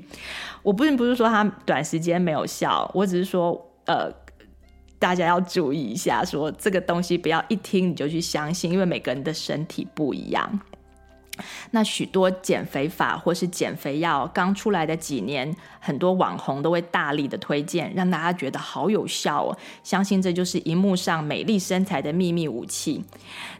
[0.61, 4.11] 我不是不是说它短时间没有效，我只是说呃，
[4.99, 10.59] 大家要注意一下，说这个东西不要一听你就去相信，因为每个人的身体不一样。
[11.71, 19.57] 那许多减肥法或是减肥药刚出来的几年，很多网红都会大力的推荐，让大家觉得好有效哦。
[19.83, 23.03] 相信这就是荧幕上美丽身材的秘密武器。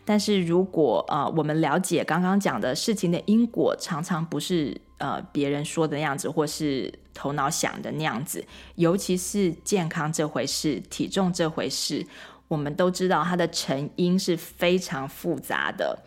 [0.05, 8.43] 但是如果呃我们了解刚刚讲的事情的因果，常常不是呃别人说的那样子，或是头脑想的那样子。
[8.75, 12.05] 尤其是健康这回事，体重这回事，
[12.47, 15.97] 我们都知道它的成因是非常复杂的。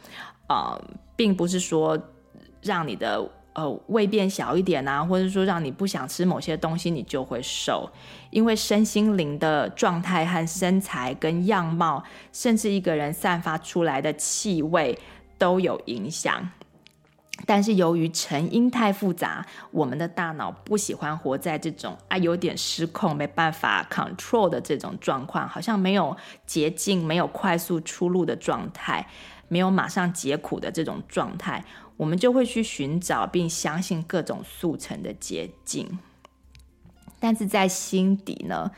[0.48, 0.78] 呃，
[1.22, 1.96] 并不是说
[2.62, 7.88] 让你的呃胃变小一点啊，或者说让你不想吃某些东西，你就会瘦。
[8.30, 14.98] 因为身心灵的状态和身材跟样貌，甚至一个人散发出来的气味
[15.38, 16.50] 都有影响。
[17.46, 29.06] 但是由于成因太复杂，我们的大脑不喜欢活在这种啊有点失控、没办法 control 的这种状况，好像没有捷径、没有快速出路的状态。
[29.52, 31.62] 没有马上解苦的这种状态，
[31.98, 35.98] 我们就会去寻找并相信各种速成的捷径。
[37.20, 38.70] 但是在心底呢，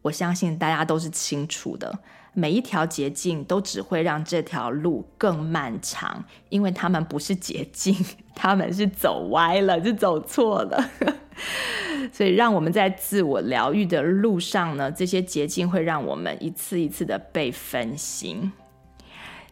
[0.00, 1.98] 我相信大家都是清楚的，
[2.32, 7.94] 每一条捷径都只会让这条路更漫长，因为他们不是捷径，
[8.34, 10.90] 他们是走歪了，是走错了。
[12.14, 18.50] 所以，让我们在自我疗愈的路上呢，这些捷径会让我们一次一次的被分心。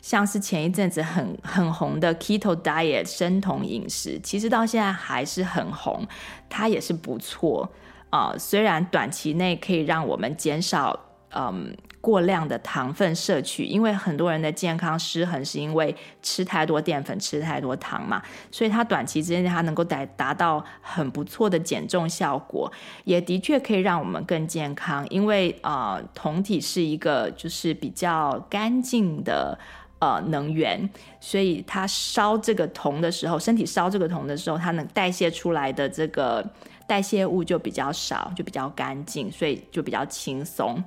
[0.02, 6.06] 像是前一阵子很很红的 Keto Diet 生酮饮食，其实到现在还是很红，
[6.48, 7.70] 它也是不错
[8.10, 10.98] 啊、虽然短期内可以让我们减少
[11.32, 22.72] 嗯过量的糖分摄取，因为很多人的健康失衡是因为吃太多淀粉、吃太多糖嘛，所以它短期之内它能够达达到很不错的减重效果，
[23.04, 29.56] 也的确可以让我们更健康，因为啊、酮体是一个就是比较干净的。
[30.00, 30.88] 呃，能源，
[31.20, 36.42] 所以它烧这个铜的时候，身体烧这个铜的时候，它能代谢出来的这个
[36.86, 40.82] 代谢物就比较少，就比较干净，所以就比较轻松。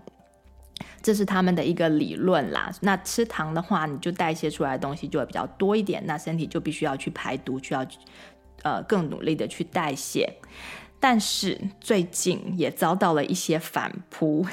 [1.03, 2.72] 这是他们的一个理论啦。
[2.82, 7.86] 那吃糖的话，你就代谢出来的东西就会比较多一点，那身体就必须要去排毒，需要
[8.64, 10.28] 呃更努力的去代谢。
[11.06, 14.45] 但是最近也遭到了一些反扑，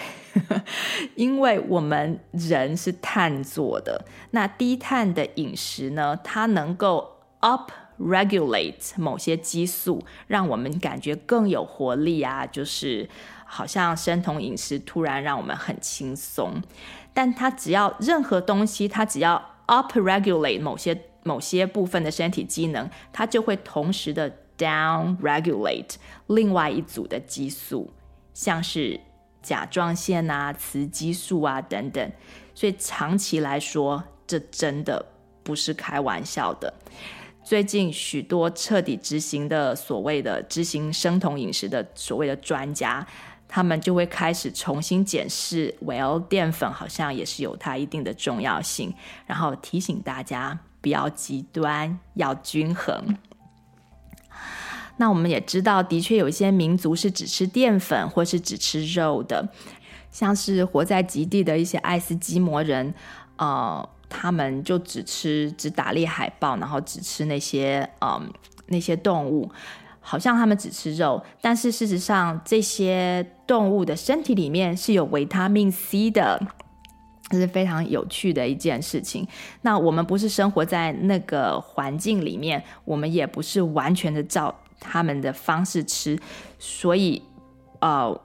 [1.14, 7.70] 因为我们人是碳做的，那低碳的饮食呢，它能够 up
[8.00, 13.08] regulate 某些激素，让我们感觉更有活力啊，就是
[13.44, 16.60] 好像生酮饮食突然让我们很轻松。
[17.14, 24.28] 但它只要任何东西，它只要 upregulate 某些某些部分的身体机能，它就会同时的
[24.60, 25.94] downregulate
[26.26, 27.90] 另外一组的激素，
[28.34, 29.00] 像是
[29.40, 32.12] 甲状腺啊、雌激素啊等等。
[32.54, 35.06] 所以长期来说，这真的
[35.42, 36.74] 不是开玩笑的。
[37.42, 43.04] 最近许多彻底执行的所谓的执行生酮饮食的所谓的专家，
[43.48, 48.94] 他们就会开始重新检视，Well，淀粉好像也是有它一定的重要性，
[49.26, 53.16] 然后提醒大家不要极端，要均衡。
[55.00, 59.48] 那我们也知道，的确有一些民族是只吃淀粉或是只吃肉的。
[60.10, 62.92] 像是活在极地的一些爱斯基摩人，
[63.36, 68.30] 呃，他们就只吃只打猎海豹，然后只吃那些嗯
[68.66, 69.50] 那些动物，
[70.00, 76.38] 好像他们只吃肉，但是事实上这些动物的身体里面是有维他命 C 的，
[77.30, 79.26] 这是非常有趣的一件事情。
[79.62, 86.18] 那我们不是生活在那个环境里面，我们也不是完全的照他们的方式吃，
[86.58, 87.22] 所以
[87.80, 88.20] 呃。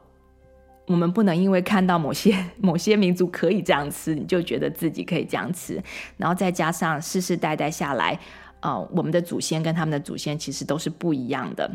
[0.87, 5.81] 我们不能因为看到某些 某些民族可以这样吃，你就觉得自己可以这样吃。
[6.15, 8.19] 然后再加上世世代代下来，
[8.59, 11.67] 呃，我们的祖先跟他们的祖先其实都是不一样的。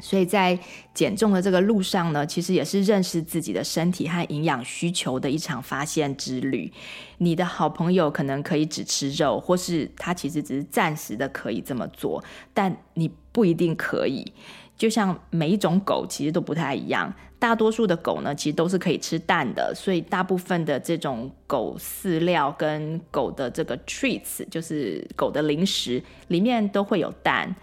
[0.00, 0.58] 所以在
[0.94, 6.72] 减重的这个路上呢，其实也是认识自己的身体和营养需求的一场发现之旅。
[7.18, 12.24] 你的好朋友可能可以只吃肉，或是他其实只是暂时的可以这么做，
[12.54, 14.32] 但你不一定可以。
[14.76, 27.54] 就像每一种狗其实都不太一样，大多数的狗呢，其实都是可以吃蛋的，所以大部分的这种狗饲料跟狗的这个 treats，就是狗的零食里面都会有蛋。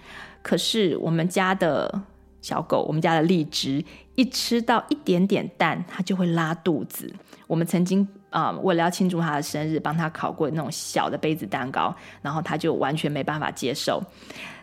[0.42, 2.02] 可是我们家的
[2.42, 3.84] 小狗，我们家的荔枝，
[4.16, 7.14] 一吃到一点点蛋，它就会拉肚子。
[7.46, 14.02] 我们曾经啊、为了要庆祝它的生日，帮它烤过那种小的杯子蛋糕，然后它就完全没办法接受。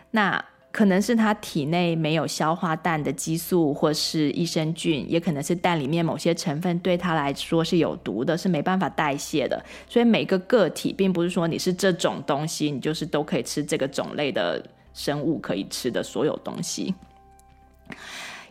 [0.09, 9.63] 那可能是他体内没有消化蛋的激素，或是益生菌，也可能是蛋里面某些成分对他来说是有毒的，是没办法代谢的。
[9.87, 14.63] 所以每个个体，并不是说你是这种东西，你就是都可以吃这个种类的
[14.93, 16.93] 生物可以吃的所有东西。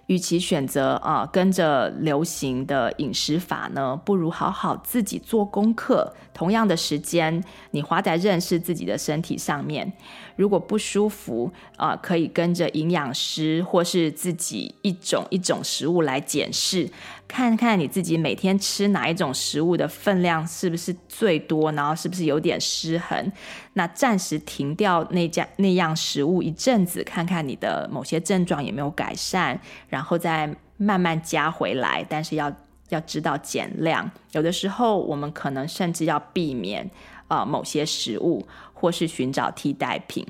[0.08, 6.14] 与其选择啊、跟着流行的饮食法呢，不如好好自己做功课。
[6.34, 7.42] 同样的时间，
[7.72, 9.92] 你花在认识自己的身体上面。
[10.36, 16.88] 如果不舒服啊、可以跟着营养师或是自己一种一种食物来检视，
[17.28, 23.30] 看看你自己每天吃哪一种食物的分量是不是最多，然后是不是有点失衡。
[23.74, 32.04] 那暂时停掉那家那样食物一阵子，看看你的某些症状有没有改善，然后再慢慢加回来。
[32.08, 32.52] 但是要
[32.88, 36.90] 要知道减量，有的时候我们可能甚至要避免、
[37.28, 38.44] 呃、某些食物。
[38.80, 40.24] 或是寻找替代品，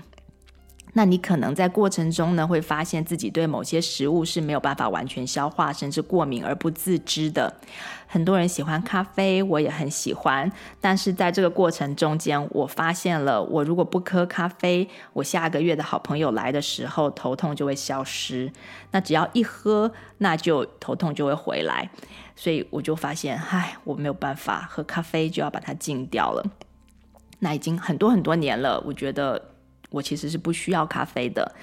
[0.94, 7.54] 那你可能在过程中呢，会发现自己对某些食物是没有办法完全消化，甚至过敏而不自知的。
[8.06, 18.50] 很多人喜欢咖啡，我也很喜欢，但是在这个过程中间，我发现了，我如果不喝咖啡，我下个月的好朋友来的时候，头痛就会消失。
[18.90, 21.90] 那只要一喝，那就头痛就会回来。
[22.34, 26.42] 所以我就发现，唉，我没有办法喝咖啡，就要把它禁掉了。
[27.40, 29.50] 那已经很多很多年了，我觉得
[29.90, 31.54] 我其实是不需要咖啡的。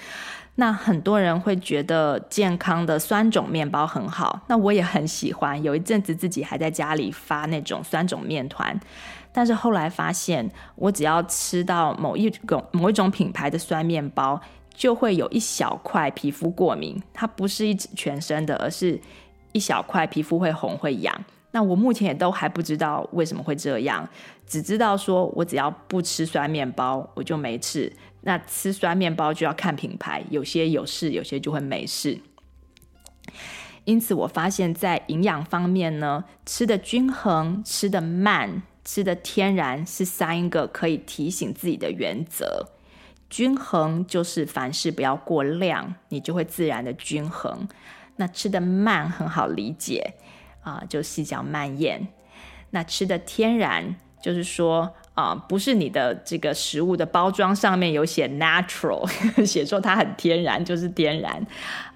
[0.57, 5.61] 那很多人会觉得健康的酸种面包很好，那我也很喜欢。
[5.61, 8.80] 有一阵子自己还在家里发那种酸种面团，
[9.34, 14.39] 但是后来发现，我只要吃到某一种某一种品牌的酸面包，
[14.73, 17.03] 就会有一小块皮肤过敏。
[17.13, 18.97] 它不是一全身的，而是
[19.51, 21.13] 一小块皮肤会红会痒。
[21.51, 24.07] 那我目前也都还不知道为什么会这样，
[24.47, 27.91] 只知道说我只要不吃酸面包，我就没事。
[28.26, 32.19] 那吃酸面包就要看品牌，有些有事，有些就会没事。
[33.86, 42.71] 因此，我发现，在营养方面呢，吃的均衡、吃的慢、吃的天然，是三个可以提醒自己的原则。
[43.30, 47.67] 均衡就是凡事不要过量，你就会自然的均衡。
[48.15, 50.15] 那吃的慢很好理解。
[50.61, 52.07] 啊，就细嚼慢咽。
[52.71, 59.07] 那吃的天然，就是说啊，不是你的这个食物的包装上面有写 natural，
[59.43, 61.45] 写说它很天然就是天然，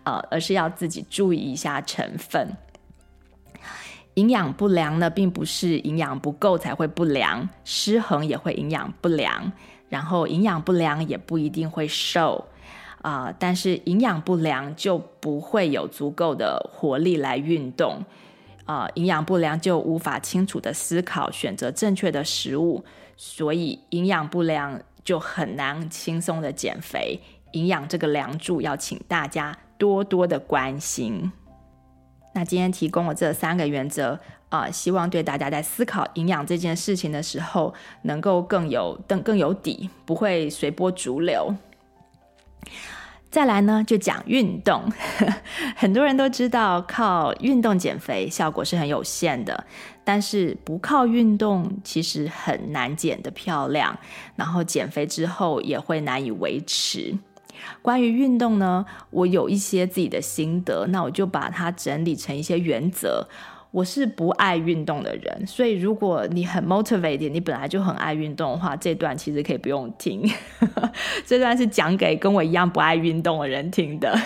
[0.04, 2.56] 啊，而是要自己注意一下成分。
[4.16, 9.52] 营养不良呢，并不是营养不够才会不良，失衡也会营养不良。
[9.90, 12.46] 然后营养不良也不一定会瘦
[13.02, 18.04] 啊、但是营养不良就不会有足够的活力来运动
[18.66, 22.84] 啊、呃，营养不良就无法清楚的思考，选择正确的食物，
[23.22, 27.20] 所以营养不良就很难轻松的减肥。
[27.52, 31.30] 营养这个梁柱要请大家多多的关心。
[32.34, 34.18] 那今天提供了这三个原则。
[34.50, 41.54] 啊、希望对大家在思考营养这件事情的时候，能够更有更更有底，不会随波逐流。
[43.30, 44.92] 再来呢，就讲运动。
[45.78, 49.66] 很多人都知道，靠运动减肥效果是很有限的，
[50.12, 53.96] 但是不靠运动，其实很难减得漂亮，
[54.36, 57.16] 然后减肥之后也会难以维持。
[57.84, 63.28] 关于运动呢，我有一些自己的心得，那我就把它整理成一些原则。
[63.70, 70.28] 我是不爱运动的人，所以如果你很 motivated，你本来就很爱运动的话，这段其实可以不用听。
[71.24, 74.20] 这段是讲给跟我一样不爱运动的人听的。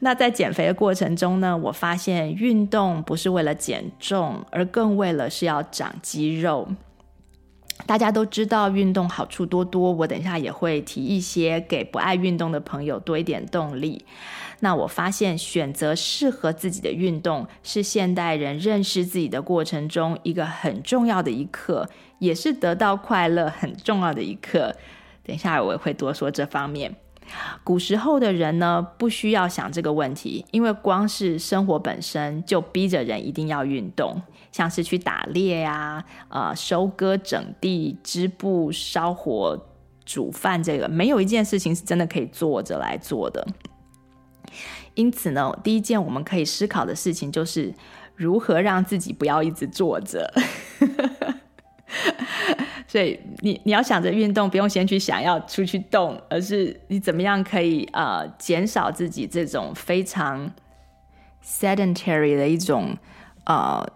[0.00, 6.68] 那在减肥的过程中呢，我发现运动不是为了减重，而更为了是要长肌肉。
[7.86, 14.04] 大家都知道运动好处多多，我等一下也会提一些给不爱运动的朋友多一点动力。
[14.60, 21.88] 那我发现选择适合自己的运动是现代人认识自己的过程中一个很重要的一课，
[22.18, 24.74] 也是得到快乐很重要的一课。
[25.22, 26.96] 等一下我也会多说这方面。
[27.64, 34.20] 古时候的人呢，不需要想这个问题，因为光是生活本身就逼着人一定要运动，
[34.52, 39.66] 像是去打猎呀、啊、呃、收割、整地、织布、烧火、
[40.04, 43.46] 煮饭，这个没有一件事情是真的可以坐着来做的。
[44.94, 47.72] 因此呢，第一件我们可以思考的事情就是
[48.16, 50.32] 如何让自己不要一直坐着。
[52.86, 60.50] 所以你你要想着运动，不用先去想要出去动，而是你怎么样可以呃减少自己这种非常
[61.44, 62.96] sedentary 的一种
[63.44, 63.86] 呃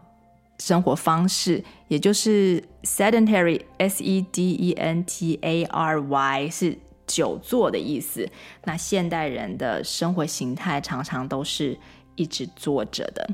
[0.59, 6.78] 生活方式，也就是 sedentary S E D E N T A R Y 是。
[7.05, 8.26] 久坐的意思，
[8.64, 11.76] 那现代人的生活形态常常都是
[12.14, 13.28] 一直坐着的，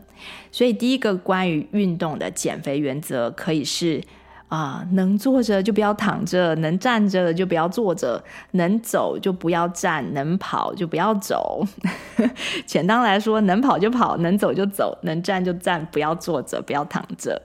[0.50, 4.02] 所以第一个关于运动的减肥原则可以是
[4.48, 11.62] 啊、能坐着就不要躺着，能站着就不要坐着，能走就不要站，能跑就不要走。
[12.64, 17.42] 简单来说，能跑就跑，能走就走，能站就站，不要坐着，不要躺着。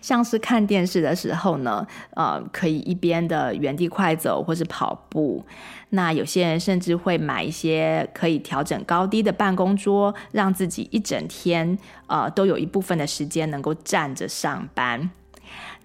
[0.00, 5.44] 像是看电视的时候呢，呃，可以一边的原地快走或是跑步。
[5.90, 15.10] 那有些人甚至会买一些可以调整高低的办公桌，让自己一整天呃都有一部分的时间能够站着上班。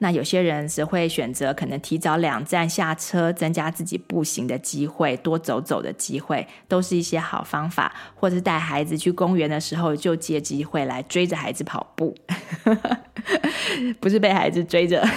[0.04, 7.94] 那有些人则会选择可能提早两站下车，增加自己步行的机会，多走走的机会，都是一些好方法。
[8.16, 12.16] 或者是带孩子去公园的时候，就借机会来追着孩子跑步，
[14.02, 15.08] 不是被孩子追着。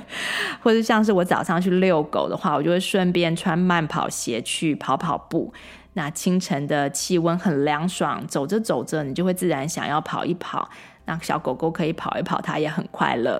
[0.62, 5.52] 或者像是我早上去遛狗的话，我就会顺便穿慢跑鞋去跑跑步。
[5.92, 10.70] 那清晨的气温很凉爽，走着走着，你就会自然想要跑一跑。
[11.04, 13.38] 那小狗狗可以跑一跑，它也很快乐。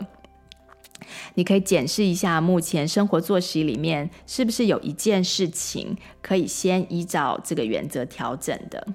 [1.35, 8.87] 你可以检视一下目前生活作息里面是不是有一件事情可以先依照这个原则调整的。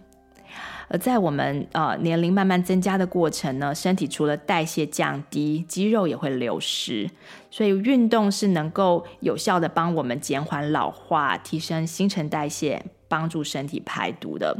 [0.89, 7.09] 而在我们呃年龄慢慢增加的过程呢，身体除了代谢降低，肌肉也会流失，
[7.51, 14.57] 所以运动是能够有效的帮我们减缓老化、提升新陈代谢、帮助身体排毒的。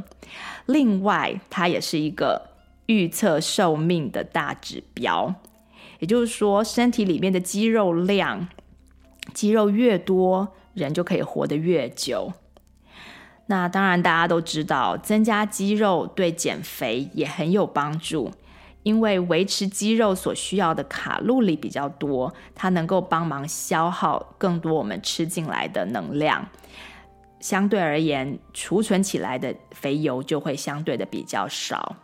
[0.66, 2.50] 另外，它也是一个
[2.88, 5.34] 预测寿命的大指标。
[6.00, 8.48] 也就是说，身体里面的肌肉量，
[9.34, 12.34] 肌肉越多，人就可以活得越久。
[13.48, 18.32] 那当然，大家都知道，增加肌肉对减肥也很有帮助，
[18.84, 26.48] 因为维持肌肉所需要的卡路里比较多，它能够帮忙消耗更多我们吃进来的能量。
[27.39, 31.95] 相对而言，储存起来的肥油就会相对的比较少。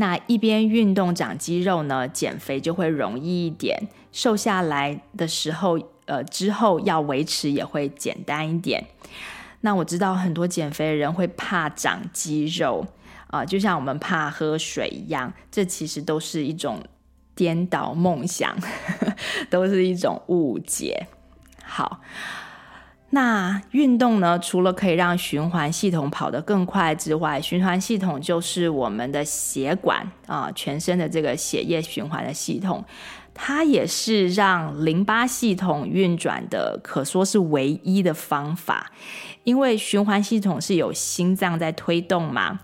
[0.00, 3.78] 那一边运动长肌肉呢，减肥就会容易一点，
[4.10, 8.82] 瘦下来的时候，呃，之后要维持也会简单一点。
[9.60, 12.86] 那我知道很多减肥的人会怕长肌肉
[13.26, 16.82] 啊，就像我们怕喝水一样，这其实都是一种
[17.34, 18.56] 颠倒梦想，
[19.50, 21.08] 都是一种误解。
[21.62, 22.00] 好。
[23.12, 32.84] 那运动呢，除了可以让循环系统跑得更快之外，循环系统就是我们的血管啊，全身的这个血液循环的系统，
[33.34, 38.92] 它也是让淋巴系统运转的，可说是唯一的方法。
[39.42, 42.60] 因为循环系统是有心脏在推动嘛，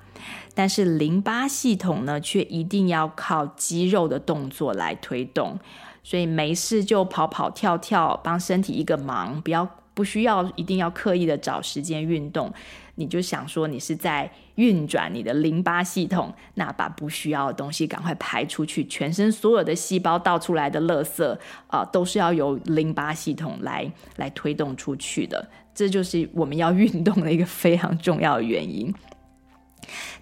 [0.54, 5.58] 但是淋巴系统呢，却一定要靠肌肉的动作来推动。
[6.04, 12.52] 所以没事就跑跑跳跳，帮身体一个忙，不要不需要一定要刻意的找时间运动。
[12.96, 21.38] 你就想说你是在运转你的淋巴系统，那把不需要的东西赶快排出去，全身所有的细胞倒出来的垃圾
[21.68, 25.48] 啊、都是要由淋巴系统来来推动出去的。
[25.74, 28.94] 这就是我们要运动的一个非常重要的原因。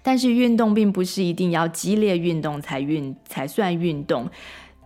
[0.01, 4.29] 但是运动并不是一定要激烈运动才运才算运动。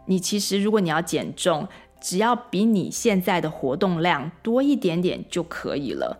[0.06, 1.68] 你其实如果你要减重，
[2.02, 6.20] 只要比你现在的活动量多一点点就可以了。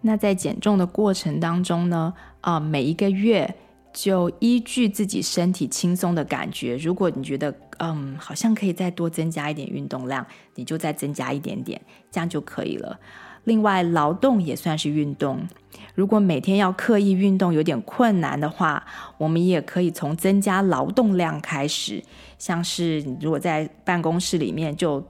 [0.00, 3.54] 那在减重的过程当中呢，啊、每一个月
[3.92, 12.98] 就依据自己身体轻松的感觉，如果你觉得嗯好像可以再多增加一点运动量，你就再增加一点点，这样就可以了。
[13.44, 15.46] 另外，劳动也算是运动。
[15.94, 18.84] 如果每天要刻意运动有点困难的话，
[19.18, 22.02] 我们也可以从增加劳动量开始，
[22.44, 25.02] 像是如果在办公室里面就。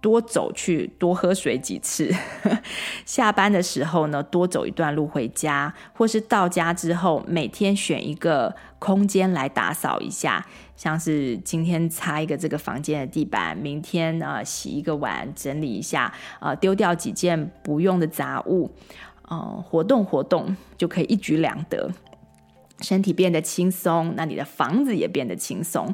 [0.00, 2.08] 多走去，多喝水几次。
[3.04, 18.70] 下班的时候呢，多走一段路回家，或是到家之后，每天选一个空间来打扫一下，像是今天擦一个这个房间的地板，明天啊、洗一个碗，整理一下，啊、丢掉几件不用的杂物，
[19.64, 21.90] 活动活动就可以一举两得，
[22.82, 25.92] 身体变得轻松，那你的房子也变得轻松。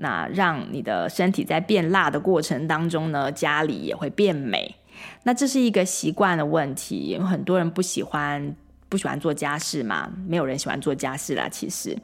[0.00, 4.74] 那让你的身体在变辣的过程当中呢，家里也会变美。
[5.24, 8.54] 那这是一个习惯的问题，有很多人不喜欢
[8.88, 11.96] 不喜欢做家事嘛，没有人喜欢做家事啦，其实，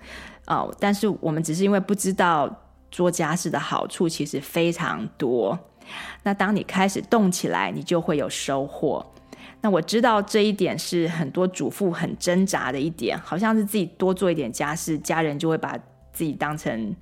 [0.47, 2.49] 哦，但是我们只是因为不知道
[2.91, 5.59] 做家事的好处其实非常多。
[6.25, 9.05] 那当你开始动起来，你就会有收获。
[9.61, 15.79] 那我知道这一点是很多主妇很挣扎的一点，好像是自己多做一点家事，家人就会把
[16.13, 16.95] 自己当成。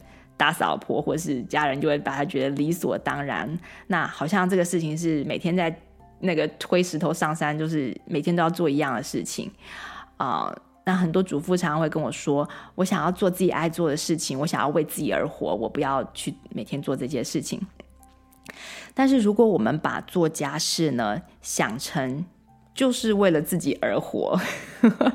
[0.42, 3.48] 打扫婆或是家人就会把他觉得理所当然，
[3.86, 5.72] 那好像这个事情是每天在
[6.18, 9.48] 那个推石头上山，就是每天都要做一样的事情
[10.16, 10.52] 啊、
[10.84, 17.60] 那很多主妇常常会跟我说：“我想要做自己爱做的事情，我想要为自己而活，我不要去每天做这件事情。”
[18.94, 22.24] 但是如果我们把做家事呢想成
[22.74, 24.36] 就是为了自己而活，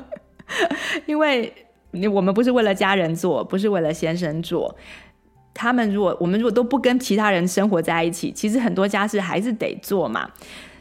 [1.04, 1.52] 因为
[2.14, 4.74] 我们不是为了家人做，不是为了先生做。
[5.58, 10.30] 他们如果我们如果都不跟其他人生活在一起，其实很多家事还是得做嘛。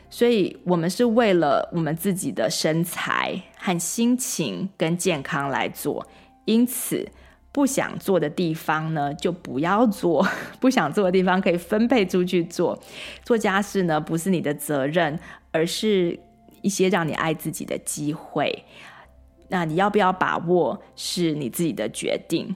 [0.07, 6.05] 所以，我们是为了我们自己的身材和心情跟健康来做。
[6.45, 7.09] 因此，
[7.51, 10.23] 不想做的地方呢，就不要做；
[10.61, 12.79] 不想做的地方可以分配出去做。
[13.25, 15.19] 做家事呢，不是你的责任，
[15.51, 16.19] 而是
[16.61, 18.63] 一些让你爱自己的机会。
[19.49, 22.55] 那你要不要把握，是你自己的决定。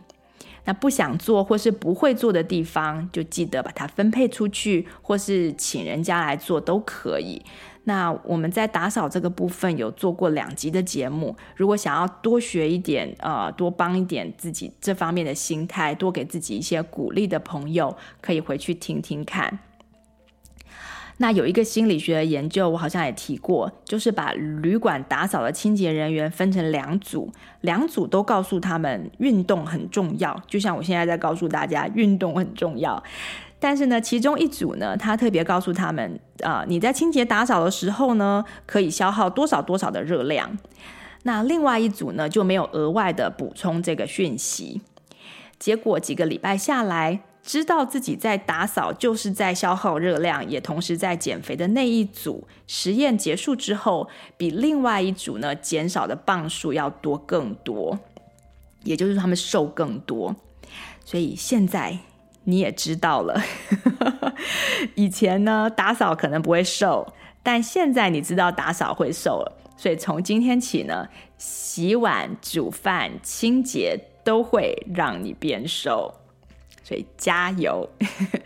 [0.66, 7.41] 那不想做或是不会做的地方，就记得把它分配出去，或是请人家来做都可以。
[7.86, 19.57] 那我们在打扫这个部分有做过两集的节目，如果想要多学一点，呃，多帮一点自己这方面的心态，多给自己一些鼓励的朋友，可以回去听听看。
[21.22, 33.01] 那有一个心理学的研究，我好像也提过，就是把旅馆打扫的清洁人员分成两组，两组都告诉他们运动很重要，就像我现在在告诉大家运动很重要。
[33.59, 40.57] 但是呢，其中一组呢，他特别告诉他们，啊、呃，你在清洁打扫的时候呢，可以消耗多少多少的热量。
[41.22, 44.82] 那另外一组呢，就没有额外的补充这个讯息。
[45.59, 47.22] 结果几个礼拜下来。
[47.44, 58.00] 知道自己在打扫就是在消耗热量，也同时在减肥的那一组，实验结束之后，比另外一组呢减少的磅数要多更多，
[58.84, 60.36] 也就是他们瘦更多。
[61.04, 61.98] 所以现在
[62.44, 63.42] 你也知道了，
[64.96, 67.12] 以前呢打扫可能不会瘦，
[67.42, 69.58] 但现在你知道打扫会瘦了。
[69.76, 71.08] 所以从今天起呢，
[71.39, 76.14] 洗碗、煮饭、清洁都会让你变瘦。
[76.92, 77.89] 所以加油，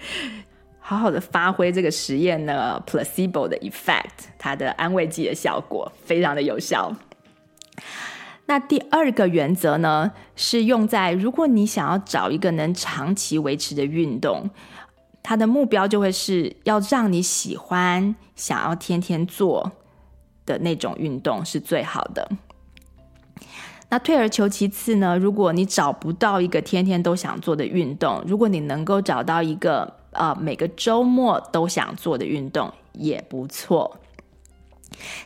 [0.77, 6.93] 好好的发挥这个实验呢，placebo 的 effect，它的安慰剂的效果非常的有效。
[8.45, 14.47] 那第二个原则呢，是用在如果你想要找一个能长期维持的运动，
[15.23, 19.71] 它的目标就会是要让你喜欢、想要天天做
[20.45, 22.29] 的那种运动是最好的。
[23.89, 33.97] 那退而求其次呢，如果你找不到一个天天都想做的运动，如果你能够找到一个、呃，每个周末都想做的运动也不错。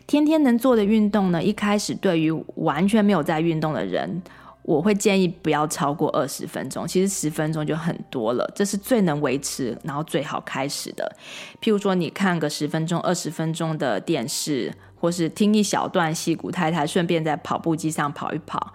[0.08, 4.22] 天天能做的运动呢，一开始对于完全没有在运动的人，
[4.64, 6.88] 我会建议不要超过二十分钟。
[6.88, 11.16] 其实十分钟就很多了，这是最能维持，然后最好开始的。
[11.62, 18.74] 譬如说，你看个十分钟、二十分钟的电视，或是听一小段戏骨太太，顺便在跑步机上跑一跑，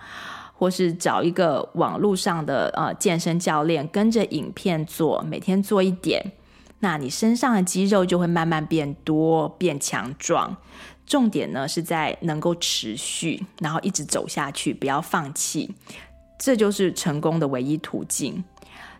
[0.54, 6.32] 或是找一个网络上的呃健身教练，跟着影片做，每天做一点。
[6.80, 10.56] 那你身上的肌肉就会慢慢变多、变强壮。
[11.06, 15.74] 重点呢是在能够持续，然后一直走下去，不要放弃。
[16.38, 18.42] 这就是成功的唯一途径。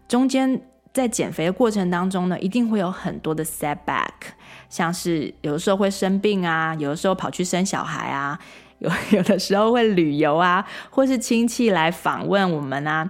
[0.07, 0.61] 中间
[0.93, 4.13] 在减肥的过程当中呢，一定会有很多的 setback，
[4.75, 8.37] 像是有的时候会生病啊，有的时候跑去生小孩啊，
[8.81, 13.09] 有有的时候会旅游啊，或是亲戚来访问我们啊。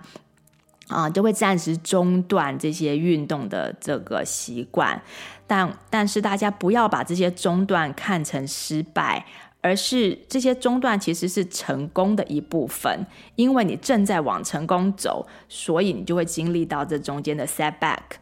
[0.88, 5.00] 啊，就会暂时中断这些运动的这个习惯，
[5.46, 9.24] 但但是大家不要把这些中断看成失败，
[9.62, 18.20] 而是这些中断其实是成功的一部分，因为你正在往成功走，所以你就会经历到这中间的 setback。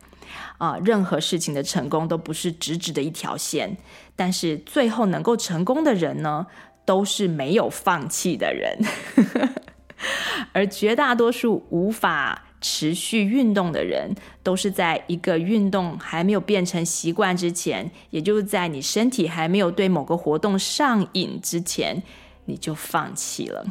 [0.63, 3.77] 啊，任何事情的成功都不是直直的一条线，
[4.15, 6.47] 但是最后能够成功的人呢，
[6.85, 8.79] 都是没有放弃的人，
[10.55, 12.45] 而绝大多数无法。
[12.65, 22.01] 持续运动的人，都是在一个运动还没有变成习惯之前，也就是在你身体还没有对某个活动上瘾之前，
[22.45, 23.67] 你就放弃了。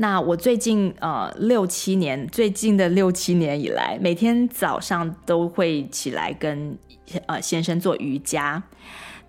[0.00, 6.78] 那我最近呃六七年，最近的六七年以来，每天早上都会起来跟
[7.26, 8.62] 呃先生做瑜伽。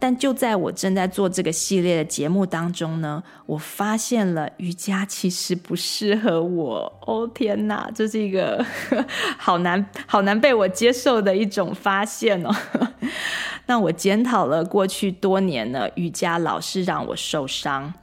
[0.01, 6.99] 但就在我正在做这个系列的节目当中呢，我发现了瑜伽其实不适合我。
[7.05, 8.65] 哦天哪，这是一个
[9.38, 12.55] 好难好难被我接受的一种发现哦。
[13.67, 17.93] 那我检讨了过去多年呢，瑜伽老是让我受伤，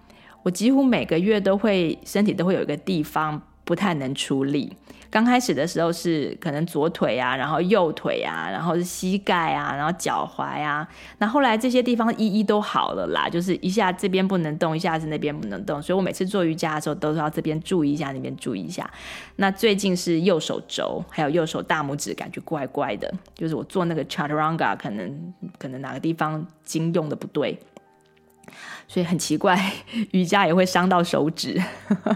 [0.47, 4.73] 我几乎每个月都会身体都会有一个地方不太能出力。
[5.11, 10.87] 刚开始的时候是可能左腿啊，然后右腿啊，然后是膝盖啊，然后脚踝啊。
[11.19, 15.83] 那后来这些地方一一都好了啦，就是一下这边不能动，一下子那边不能动。
[15.83, 18.89] 所以我每次做瑜伽的时候，都是要这边注意一下，那边注意一下。
[19.35, 27.59] 那最近是右手肘还有右手大拇指感觉怪怪的，就是我做那个 Chaturanga 可能可能哪个地方筋用的不对，
[28.89, 29.73] 所以很奇怪，
[30.13, 31.61] 瑜伽也会伤到手指。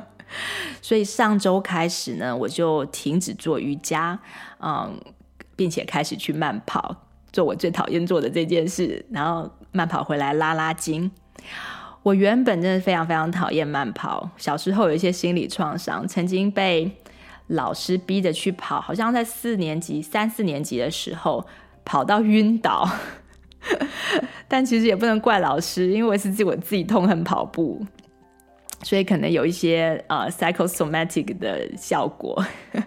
[0.81, 4.18] 所以上周开始呢，我就停止做瑜伽，
[4.61, 4.99] 嗯，
[5.57, 6.95] 并且开始去慢跑，
[7.33, 11.11] 做我最讨厌做的这件事，然后慢跑回来拉拉筋。
[12.03, 16.97] 我原本真的非常非常讨厌慢跑，小时候有一些心理创伤，曾经被
[17.49, 21.45] 老师逼着去跑，好像在四年级、三四年级的时候
[21.85, 22.89] 跑到晕倒。
[24.48, 27.84] 但其实也不能怪老师，因为我是自我自己痛恨跑步。
[28.82, 32.42] 所以可能有一些呃 psychosomatic 的效果。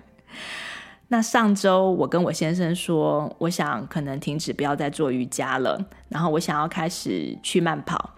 [1.09, 8.15] 那上周我跟我先生说，我想可能停止不要再做瑜伽了，然后我想要开始去慢跑。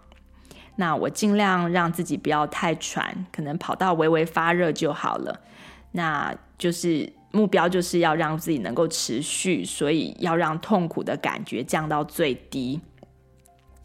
[0.77, 5.41] 那我尽量让自己不要太喘，可能跑到微微发热就好了。
[5.91, 12.79] 那就是目标就是要让自己能够持续，所以要让痛苦的感觉降到最低。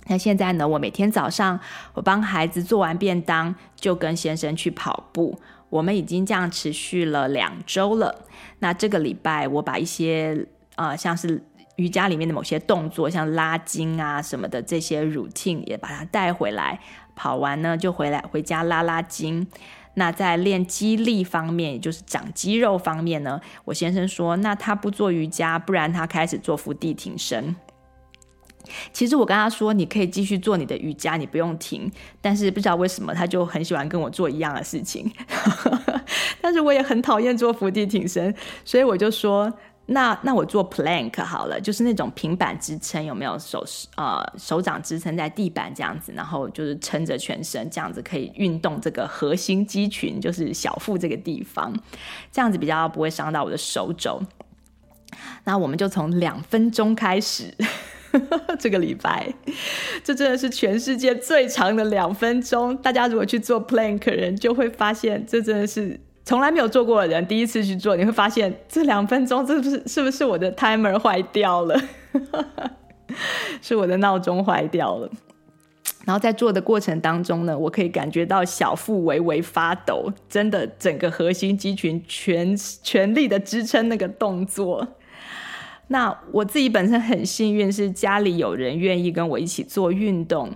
[0.06, 1.58] 那现在呢，我每天早上
[1.94, 5.38] 我帮孩子做完便当，就跟先生去跑步。
[5.68, 8.24] 我们已经这样持续了两周了。
[8.60, 10.46] 那这个礼拜，我把一些
[10.76, 11.42] 呃，像是
[11.76, 16.80] 瑜伽里面的某些动作，像拉筋啊什么的这些 routine 也把它带回来。
[17.14, 19.46] 跑完呢，就回来回家拉拉筋。
[19.94, 27.56] 那在练肌力方面，也就是长肌肉方面呢，我先生说，那他不做瑜伽，不然他开始做伏地挺身。
[28.92, 31.90] 其实我跟他说，你可以继续做你的瑜伽，你不用停。
[32.20, 35.10] 但是不知道为什么，他就很喜欢跟我做一样的事情。
[36.40, 38.32] 但是我也很讨厌做伏地挺身，
[38.64, 39.52] 所以我就说，
[39.92, 43.64] 那那我做 plank 好了，就是那种平板支撑，有没有手
[43.96, 51.72] 呃手掌支撑在地板这样子，然后就是撑着全身，这样子可以运动这个核心肌群，就是小腹这个地方，
[52.30, 54.22] 这样子比较不会伤到我的手肘。
[55.44, 57.54] 那我们就从两分钟开始。
[58.58, 59.32] 这个礼拜，
[60.02, 62.76] 这真的是全世界最长的两分钟。
[62.78, 66.00] 大家如果去做 plank 人，就会发现这真的是
[66.30, 71.76] 从来没有做过的人第一次去做，你会发现这两分钟，这不是是不是我的 timer 坏掉了？
[73.60, 75.10] 是我的闹钟坏掉了。
[76.04, 84.86] 然后在做的过程当中呢，我可以感觉到小腹微微发抖，真的整个核心肌群全全力的支撑那个动作。
[85.88, 90.52] 那我自己本身很幸运，是家里有人愿意跟我一起做运动。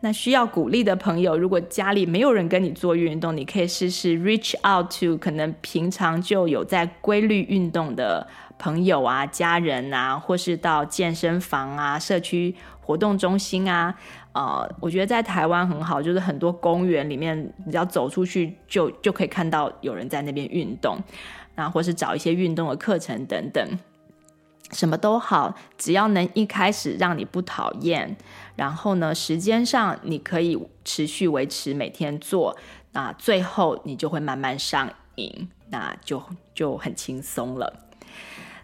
[0.00, 8.24] 那需要鼓励的朋友，如果家里没有人跟你做运动，你可以试试 reach out to 可能平常就有在规律运动的
[8.58, 13.92] 朋友啊、家人啊，或是到健身房啊、社区活动中心啊。
[14.34, 20.96] 呃，我觉得在台湾很好，就是很多公园里面，你只要走出去就就可以看到有人在那边运动，
[21.56, 23.68] 那或是找一些运动的课程等等。
[24.70, 28.14] 什么都好，只要能一开始让你不讨厌，
[28.58, 32.58] 然后呢，时间上你可以持续维持每天做，
[32.90, 36.20] 那最后你就会慢慢上瘾，那就
[36.52, 37.72] 就很轻松了。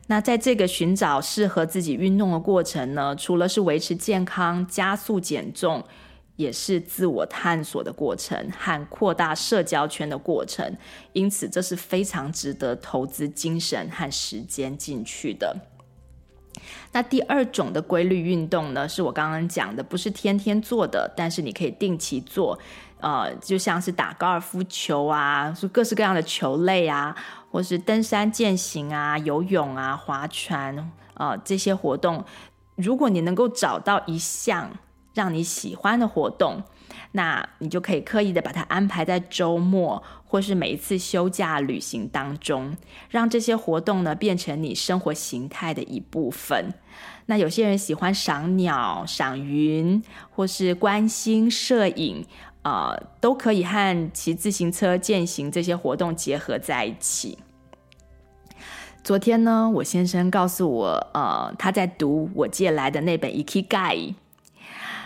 [0.09, 5.85] 那在这个寻找适合自己运动的过程呢，除了是维持健康、加速减重，
[6.35, 10.77] 也是自我探索的过程和扩大社交圈的过程，
[11.13, 15.57] 因此这是非常值得投资精神和时间进去的。
[16.95, 22.57] 那第二种的规律运动呢，是我刚刚讲的，不是天天做的，但是你可以定期做，
[23.01, 27.17] 呃，就像是打高尔夫球啊，是各式各样的球类啊，
[27.51, 32.25] 或是登山健行啊、游泳啊、划船，呃，这些活动，
[32.77, 34.71] 如果你能够找到一项
[35.15, 36.63] 让你喜欢的活动。
[37.17, 40.03] 那你就可以刻意的把它安排在周末，
[40.35, 42.76] 或是每一次休假旅行当中，
[43.09, 46.74] 让这些活动呢变成你生活形态的一部分。
[47.26, 52.26] 那有些人喜欢赏鸟、赏云，或是观星、摄影，
[52.64, 57.39] 呃，都可以和骑自行车、健行这些活动结合在一起。
[59.05, 63.68] 昨天呢，我先生告诉我，呃，他在读我借来的那本《Ikigai》。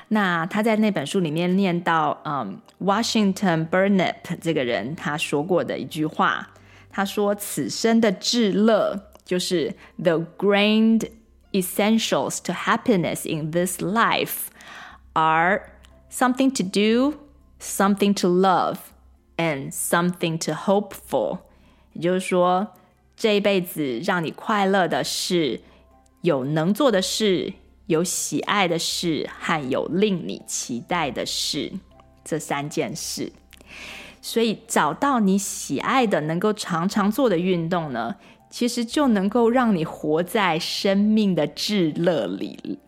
[0.09, 6.49] 那他在那本书里面念到，嗯，Washington Burnet 这个人他说过的一句话，
[6.91, 11.11] 他说：“此生的至乐就是 The grand
[11.53, 14.47] essentials to happiness in this life
[15.13, 15.73] are
[16.11, 17.19] something to do,
[17.61, 18.79] something to love,
[19.37, 21.41] and something to hope for。”
[21.93, 22.69] 也就是说，
[23.15, 25.61] 这一辈子让你快乐的是
[26.23, 27.53] 有能做的事。
[27.89, 31.73] 有喜爱的事和有令你期待的事，
[32.25, 33.33] 这三件事。
[34.21, 38.17] 所以找到你喜爱的、能够常常做的运动呢，
[38.51, 42.79] 其实就能够让你活在生命的至乐里。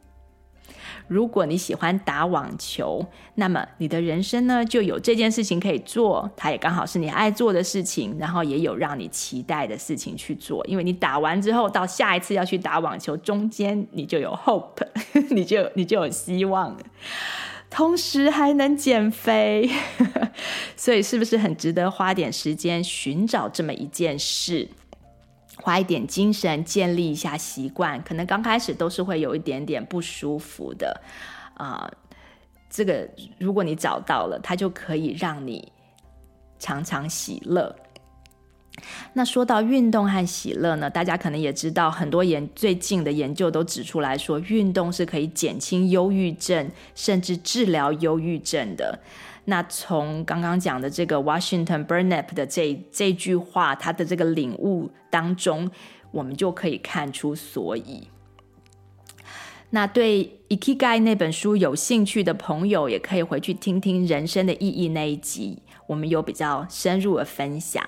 [1.11, 3.05] 如果你喜欢打网球，
[3.35, 10.65] 那么你的人生呢，就有这件事情可以做，它也刚好是你爱做的事情，然后也有让你期待的事情去做。
[10.69, 14.87] 因为你打完之后，到下一次要去打网球，中间你就有 hope，
[15.35, 16.77] 你就你就有希望，
[17.69, 19.69] 同时还能减肥，
[20.77, 24.69] 所以是不是很值得花点时间寻找这么一件事？
[25.63, 31.01] 花一点精神建立一下习惯，可能刚开始都是会有一点点不舒服的，
[31.55, 31.91] 啊、
[32.71, 33.09] 这个
[33.39, 35.71] 如果你找到了，它就可以让你
[36.59, 37.77] 常常喜乐。
[39.13, 48.99] 那说到运动和喜乐呢，大家可能也知道，很多研最近的研究都指出来说，运动是可以减轻忧郁症，甚至治疗忧郁症的。
[49.51, 55.69] 那从刚刚讲的这个 Washington Burnap 的这这句话，他的这个领悟当中，
[56.13, 58.07] 我们就可以看出所以。
[59.71, 67.85] 那对 Ikigai 那本书有兴趣的朋友，也可以回去听听人生的意义那一集，我们有比较深入的分享。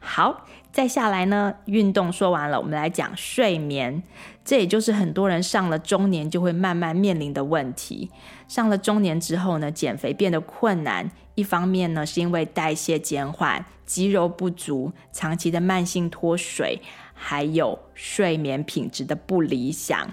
[0.00, 4.02] 好，再下来呢，运动说完了，我们来讲睡眠。
[4.44, 8.10] 这也就是很多人上了中年就会慢慢面临的问题。
[8.48, 11.08] 上了中年之后呢，减肥变得困难。
[11.36, 16.80] 一方面呢，是因为代谢减缓、肌肉不足、长期的慢性脱水，
[17.14, 20.10] 还有睡眠品质的不理想。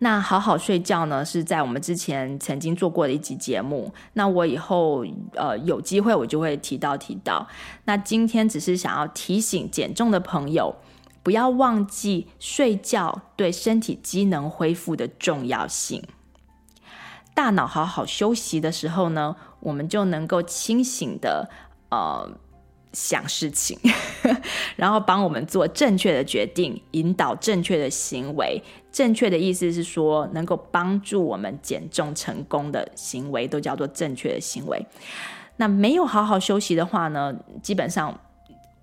[0.00, 3.92] 那好好睡觉呢，是在我们之前曾经做过的一集节目。
[4.14, 7.46] 那我以后呃有机会我就会提到提到。
[7.84, 10.74] 那今天只是想要提醒减重的朋友，
[11.22, 16.02] 不要忘记睡觉对身体机能恢复的重要性。
[17.38, 21.48] 大脑好好休息的时候呢，我们就能够清醒的
[21.88, 22.28] 呃
[22.92, 23.78] 想事情，
[24.74, 28.60] 然后帮我们做正确的决定，引导正确的行为。
[28.90, 34.84] 正确的意思是说，能够帮助我们减重成功的行为，都叫做正确的行为。
[35.58, 37.32] 那没有好好休息的话呢，
[37.62, 38.18] 基本上。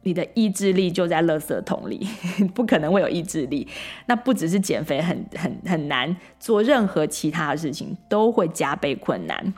[0.05, 2.07] 你的意志力就在垃圾桶里，
[2.53, 3.67] 不可能会有意志力。
[4.05, 9.53] 那不只是减肥很很很难，做任何其他的事情都会加倍困难。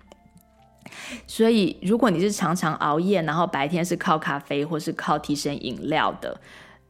[1.27, 6.39] 所以，如果你是常常熬夜，然后白天是靠咖啡或是靠提神饮料的，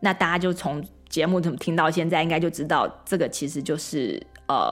[0.01, 4.71] 那大家就从节目怎么听到现在，应该就知道这个其实就是呃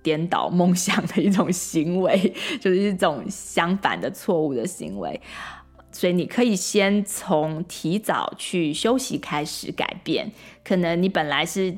[0.00, 5.20] 颠倒梦想的一种行为， 就是一种相反的错误的行为。
[5.92, 10.32] 所以你可以先从提早去休息开始改变，
[10.64, 11.76] 可能你本来是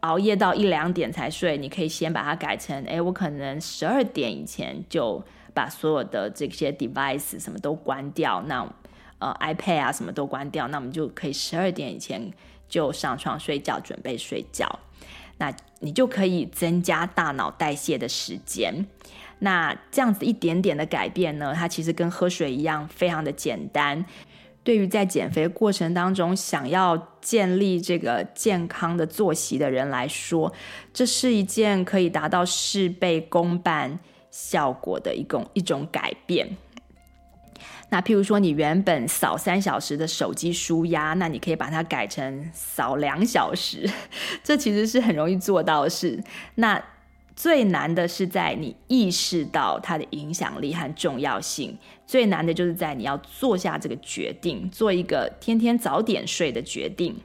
[0.00, 8.66] 熬夜到一两点才睡，你可以先把它改成，哎，我可能十二点以前就把所有的这些 device 什么都关掉，那
[9.18, 12.32] 呃 iPad 啊什么都关掉，那我们就可以十二点以前
[12.66, 14.78] 就上床睡觉，准备睡觉，
[15.36, 18.86] 那你就可以增加大脑代谢的时间。
[19.40, 24.04] 那这样子一点点的改变呢，它其实跟喝水一样，非常的简单。
[24.62, 30.52] 对于在减肥过程当中想要建立这个健康的作息的人来说，
[30.92, 33.98] 这是一件可以达到事倍功半
[34.30, 36.56] 效果的一种一种改变。
[37.88, 43.90] 那譬如说，你原本扫三小时的手机舒压，那你可以把它改成扫两小时，
[44.44, 46.22] 这其实是很容易做到的事。
[46.56, 46.80] 那
[47.42, 51.74] 最难的是在你意识到它的影响力和重要性，
[52.06, 57.16] 最难的就是在你要做下这个决定，做一个天天早点睡的决定。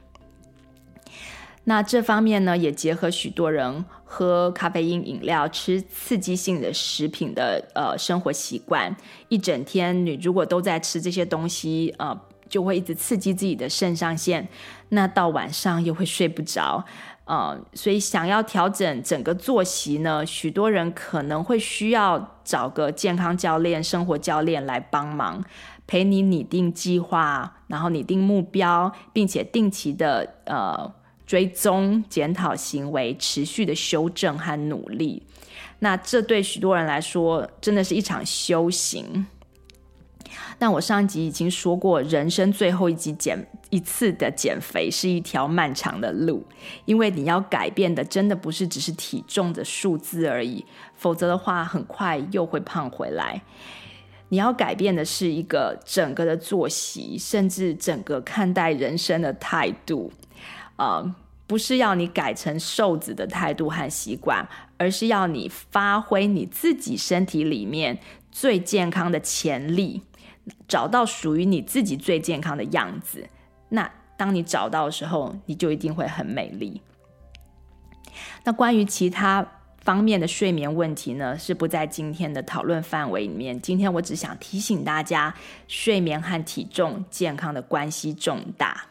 [1.64, 8.96] 那这方面呢，也结合许多人喝咖啡因饮料、吃刺激性的食品的呃生活习惯。
[9.28, 14.48] 一整天你如果都在吃这些东西，呃，就会一直刺激自己的肾上腺，
[14.88, 16.86] 那到晚上又会睡不着。
[17.26, 25.44] 呃，所以想要调整整个作息呢，许多人可能会需要找个健康教练、生活教练来帮忙，
[25.88, 30.94] 陪你拟定计划，然后拟定目标，并且定期的呃
[31.26, 35.24] 追踪、检讨行为，持续的修正和努力。
[35.80, 39.26] 那这对许多人来说，真的是一场修行。
[40.58, 46.44] 但我上一集已经说过，人生最后一集减一次的减肥是一条漫长的路，
[46.84, 50.64] 因为你要改变的真的不是只是体重的数字而已，
[50.94, 53.42] 否则的话很快又会胖回来。
[54.28, 60.12] 你要改变的是一个整个的作息，甚至整个看待人生的态度，
[60.76, 61.14] 呃，
[61.46, 67.98] 不是要你改成瘦子的态度和习惯，而是要你发挥你自己身体里面
[68.32, 70.02] 最健康的潜力。
[70.68, 73.28] 找到属于你自己最健康的样子，
[73.68, 76.80] 那当你找到的时候，你就一定会很美丽。
[78.44, 79.46] 那关于其他
[79.82, 83.60] 方面的睡眠问题呢，是不在今天的讨论范围里面。
[83.60, 85.34] 今天我只想提醒大家，
[85.68, 88.86] 睡眠和体重健康的关系重大。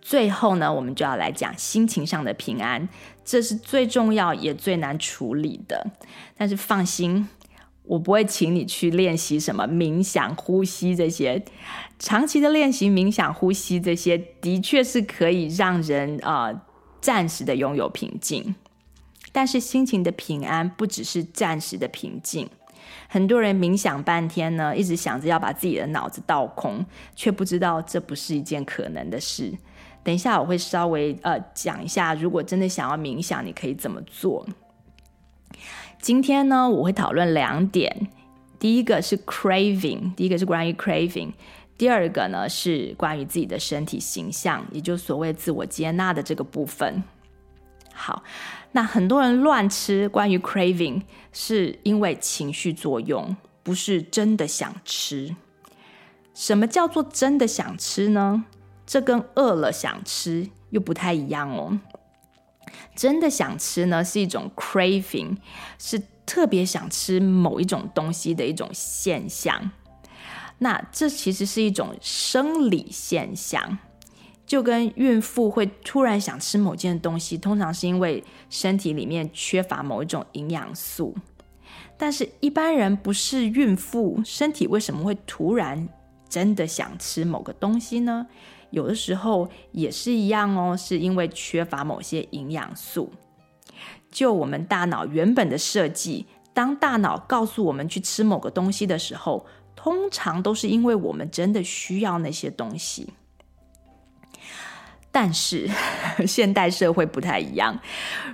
[0.00, 2.88] 最后呢，我们就要来讲心情上的平安，
[3.24, 5.86] 这是最重要也最难处理的。
[6.36, 7.28] 但是放心。
[7.84, 11.44] 我不会请你去练习什么冥想、呼吸这些，
[11.98, 16.60] 长期的练习冥想、呼吸这些，的确是可以让人啊、呃、
[17.00, 18.54] 暂时的拥有平静。
[19.32, 22.48] 但是心情的平安不只是暂时的平静，
[23.08, 26.84] 很多人冥想半天呢，一直想着要把自己的脑子倒空，
[27.16, 29.52] 却不知道这不是一件可能的事。
[30.04, 34.46] 等一下我会稍微呃讲一下，如果真的想要冥想，你可以怎么做。
[36.02, 38.08] 今天呢，我会讨论两点。
[38.58, 41.30] 第一个是 craving，第一个是关于 craving。
[41.78, 47.04] 第二个呢是关于自己的身体形象，也就所谓自我接纳的这个部分。
[47.94, 48.24] 好，
[48.72, 55.36] 那很多人乱吃，关于 craving 是因为情绪作用，不是真的想吃。
[56.34, 58.44] 什么叫做真的想吃呢？
[58.84, 61.78] 这跟饿了想吃又不太一样哦。
[62.94, 65.36] 真的想吃呢，是一种 craving，
[65.78, 69.70] 是特别想吃某一种东西的一种现象。
[70.58, 73.78] 那这其实是一种生理现象，
[74.46, 81.16] 就跟孕妇会突然想吃某件东西，通常是因为身体里面缺乏某一种营养素。
[81.96, 85.88] 但是一般人不是孕妇，身体为什么会突然
[86.32, 88.26] 真的想吃某个东西呢？
[88.70, 93.12] 有的时候也是一样哦，是因为缺乏某些营养素。
[94.10, 96.24] 就我们大脑原本的设计，
[96.54, 99.44] 当大脑告诉我们去吃某个东西的时候，
[99.76, 103.12] 通常都是因为我们真的需要那些东西。
[105.14, 105.68] 但是
[106.26, 107.78] 现代社会不太一样，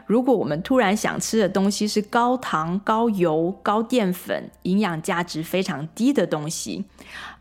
[0.06, 6.84] 如果我们突然想吃的东西是高糖、高油、高淀粉、营养价值非常低的东西，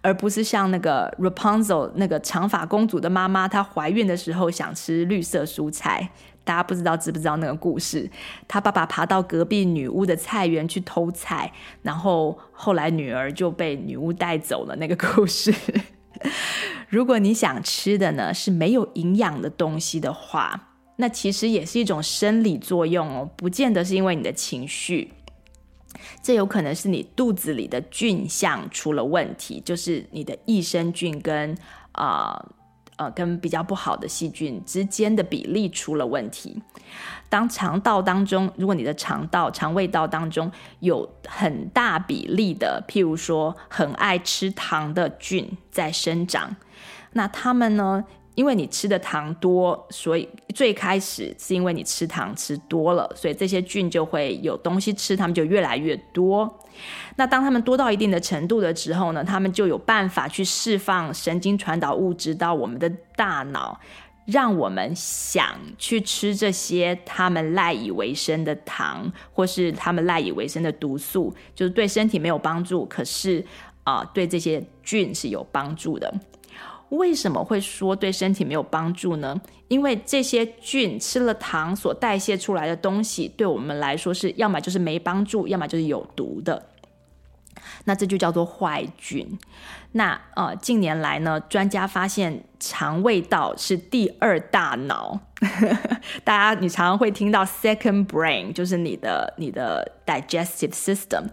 [0.01, 6.09] 而不是像那个 Rapunzel 那个长发公主的妈妈，她怀孕的时候想吃绿色蔬菜。
[6.43, 8.09] 大家不知道知不知道那个故事？
[8.47, 14.75] 她爸爸爬到隔壁女巫的菜园去偷菜，然后后来女儿就被女巫带走了。
[14.77, 15.53] 那个故事。
[16.87, 25.11] 如果你想吃的呢是没有营养的东西的话，那其实也是一种生理作用哦，不见得是因为你的情绪。
[26.21, 31.55] 这有可能是你肚子里的菌相出了问题，就是你的益生菌跟
[31.91, 32.43] 啊
[32.97, 36.61] 呃，呃跟比较不好的细菌之间的比例出了问题。
[37.29, 46.55] 当肠道当中，如果你的肠道、肠胃道当中有很大比例的，譬如说很爱吃糖的菌在生长，
[47.11, 48.05] 那它们呢，
[48.37, 56.47] 因为你吃的糖多，所以最开始是因为你吃糖吃多了，所以这些菌就会有东西吃，它们就越来越多。
[57.15, 63.79] 那当它们多到一定的程度的时候呢，它们就有办法去释放神经传导物质到我们的大脑，
[64.27, 73.43] 让我们想去吃这些他们赖以为生的糖，或是他们赖以为生的毒素，就是对身体没有帮助，可是
[73.83, 76.13] 啊、对这些菌是有帮助的。
[76.89, 79.39] 为什么会说对身体没有帮助呢？
[79.67, 86.69] 因为这些菌吃了糖所代谢出来的东西，对我们来说是要么就是没帮助，要么就是有毒的。
[87.83, 89.27] 那这就叫做坏菌。
[89.97, 95.19] 那呃，近年来呢，专家发现肠胃道是第二大脑。
[96.23, 101.23] 大家，你常常会听到 second brain，就是你的你的 digestive system。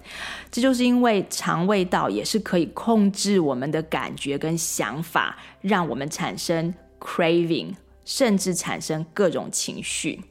[0.50, 7.74] 这就是因为肠胃道也是可以控制我们的感觉跟想法，让我们产生 craving，
[8.06, 10.24] 甚至产生各种情绪。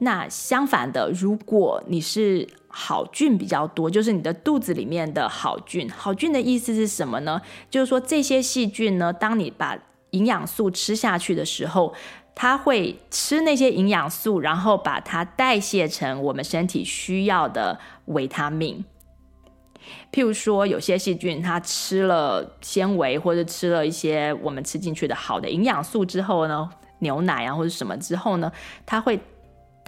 [0.00, 5.90] 那相反的，如果你是好菌比较多，就是你的肚子里面的好菌。
[5.90, 7.42] 好菌的意思是什么呢？
[7.68, 9.76] 就是说这些细菌呢，当你把
[10.10, 11.92] 营养素吃下去的时候，
[12.34, 18.84] 它会吃那些营养素，然后把它代谢成我们身体需要的维他命。
[20.12, 28.52] 譬如说，有些细菌它吃了纤维或者吃了一些我们吃进去的好的营养素之后呢，牛奶啊或者什么之后呢，
[28.86, 29.20] 它会。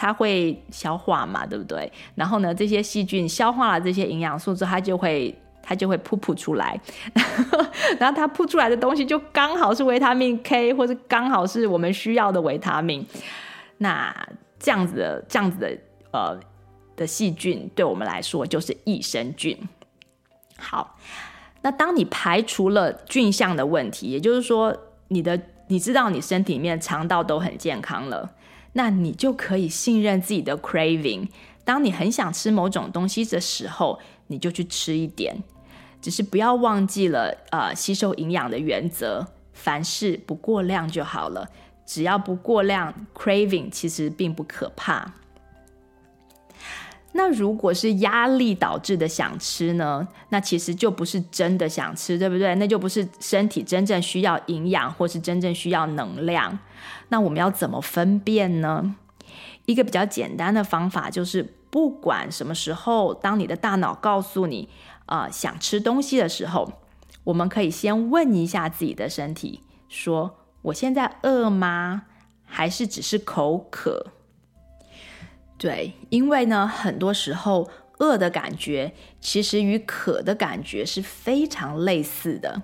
[0.03, 1.93] 它会消化嘛，对不对？
[2.17, 5.33] 然后呢，这些细菌消化了这些营养素之后，它就会
[5.63, 6.77] 它就会噗噗出来，
[8.01, 13.07] 然后它噗出来的东西就刚好是维他命 K，或者刚好是我们需要的维他命。
[13.79, 14.13] 那
[14.59, 15.79] 这样子的这样子的
[16.11, 16.37] 呃
[16.97, 19.57] 的细菌，对我们来说就是益生菌。
[20.59, 20.99] 好，
[21.61, 24.77] 那当你排除了菌相的问题，也就是说，
[25.07, 28.29] 你的你知道你身体里面肠道都很健康了。
[28.75, 31.29] 那你就可以信任自己的 craving。
[31.65, 35.43] 当你很想吃某种东西的时候，你就去吃一点，
[36.01, 41.49] 只是不要忘记了呃吸收营养的原则，凡事不过量就好了。
[41.85, 45.15] 只要不过量，craving 其实并不可怕。
[47.13, 50.07] 那如果是压力导致的想吃呢？
[50.31, 52.55] 那其实就不是真的想吃，对不对？
[52.55, 56.59] 那就不是身体真正需要营养，或是真正需要能量。
[57.09, 58.97] 那我们要怎么分辨呢？
[59.67, 64.69] 一个比较简单的方法就是，不管什么时候，当你的大脑告诉你
[65.07, 66.73] 啊、想吃东西的时候，
[67.25, 72.05] 我们可以先问一下自己的身体，说：我现在饿吗？
[72.45, 74.07] 还是只是口渴？
[75.63, 82.61] 对，因为呢，很多时候饿的感觉其实与渴的感觉是非常类似的。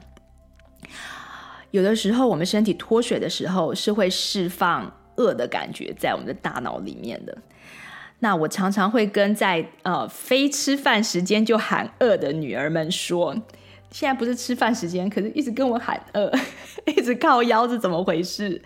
[1.71, 7.39] 有的时候我们身体脱水的时候是会释放饿的感觉在我们的大脑里面的。
[8.19, 13.33] 那我常常会跟在呃非吃饭时间就喊饿的女儿们说：
[13.93, 16.33] 现在不是吃饭时间，可是一直跟我喊饿，
[16.85, 18.61] 一直靠腰是怎么回事？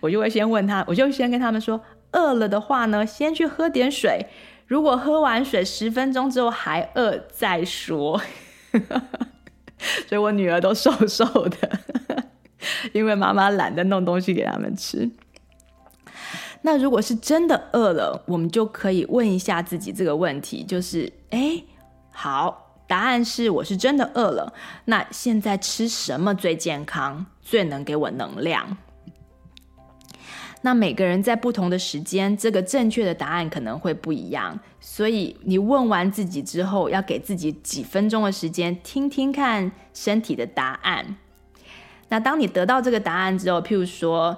[0.00, 1.78] 我就会先问他，我就先跟他们说。
[2.14, 4.26] 饿了的话呢，先去喝点水。
[4.66, 8.18] 如果喝完水十分钟之后还饿，再说。
[10.08, 11.78] 所以我女儿都瘦瘦的，
[12.94, 15.10] 因为妈妈懒得弄东西给他们吃。
[16.62, 21.62] 那如果是真的饿了，我们就可以问一下自己这个问题，就是：哎，
[22.10, 24.54] 好，答案是我是真的饿了。
[24.86, 28.78] 那现在吃什么最健康，最能给我能量？
[30.64, 34.58] 那每个人在不同的时间，这个正确的答案可能会不一样。
[34.80, 41.16] 所以你问完自己之后，要给自己几分钟的时间，听听看身体的答案。
[42.08, 44.34] 那当你得到这个答案之后，譬如说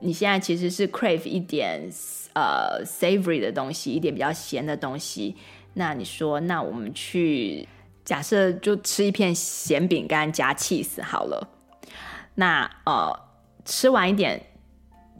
[0.00, 1.88] 你现在其实是 crave 一点
[2.34, 5.34] 呃 savory 的东西，一点比较咸的东西。
[5.72, 7.66] 那你说，那我们去
[8.04, 11.48] 假设就吃一片咸饼干加 cheese 好了。
[12.34, 13.18] 那呃
[13.64, 14.42] 吃完一点。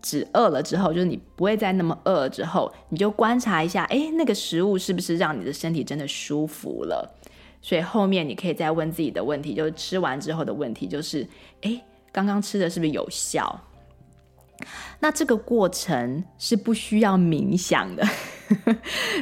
[0.02, 7.16] 只饿了之后，就是你不会再那么饿了之后，你就观察一下，哎，那个食物是不是让你的身体真的舒服了？
[7.62, 11.26] 所以后面你可以再问自己的问题，就是吃完之后的问题，就是，
[11.60, 13.60] 哎，刚刚吃的是不是有效？
[15.00, 18.06] 那这个过程是不需要冥想的，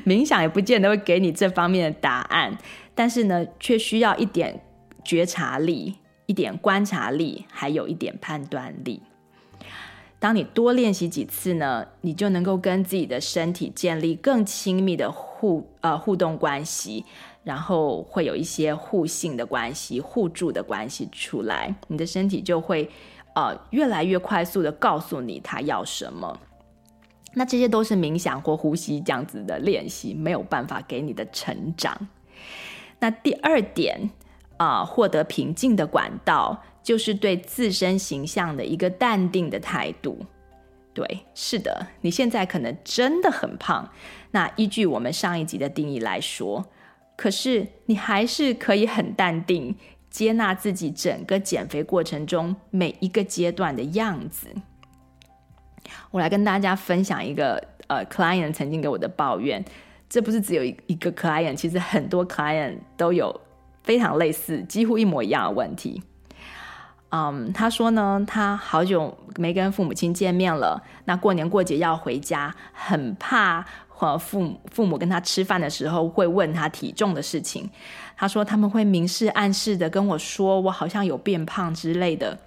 [0.04, 2.56] 冥想也不见得会给你这方面的答案，
[2.94, 4.60] 但是呢，却需要一点
[5.04, 5.94] 觉察力、
[6.26, 9.02] 一点观察力，还有一点判断力。
[10.18, 17.04] 当你多练习几次呢，你就能够跟自己的身体建立更亲密的互呃互动关系，
[17.44, 22.90] 然后会有一些互信的关系、互助的关系出来，你的身体就会。
[23.34, 26.40] 呃，越来越快速的告诉你他要什么，
[27.34, 31.96] 那这些都是冥想或呼吸这样子的练习没有办法给你的成长。
[32.98, 34.10] 那第二点
[34.56, 40.24] 啊，获得平静的管道就是对自身形象的一个淡定的态度。
[40.94, 43.86] 对，是的，你现在可能真的很胖，
[44.30, 46.64] 那依据我们上一集的定义来说，
[47.14, 49.76] 可是你还是可以很淡定。
[50.08, 54.48] 接纳自己整个减肥过程中每一个阶段的样子。
[56.10, 59.62] 我来跟大家分享一个呃，client 曾经给我的抱怨。
[60.08, 63.38] 这不是只有一个 client，其实很多 client 都有
[63.82, 66.02] 非常类似、几乎一模一样的问题。
[67.10, 77.68] 嗯，他说呢，他好久没跟父母亲见面了，那过年过节要回家，很怕和父母父母跟他吃饭的时候会问他体重的事情。
[78.16, 82.38] 他说他们会明示暗示的跟我说，我好像有变胖之类的。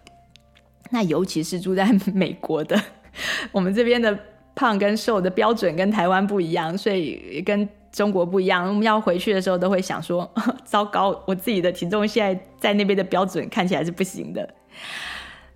[0.92, 2.80] 那尤其是住在 美国的，
[3.52, 4.18] 我们这边的
[4.54, 8.68] 胖跟瘦的标准跟台湾不一样，所以跟中国不一样。
[8.68, 10.30] 我们要回去的时候都会想说，
[10.64, 14.48] 糟糕，我自己的体重现在在那边的标准看起来是不行的。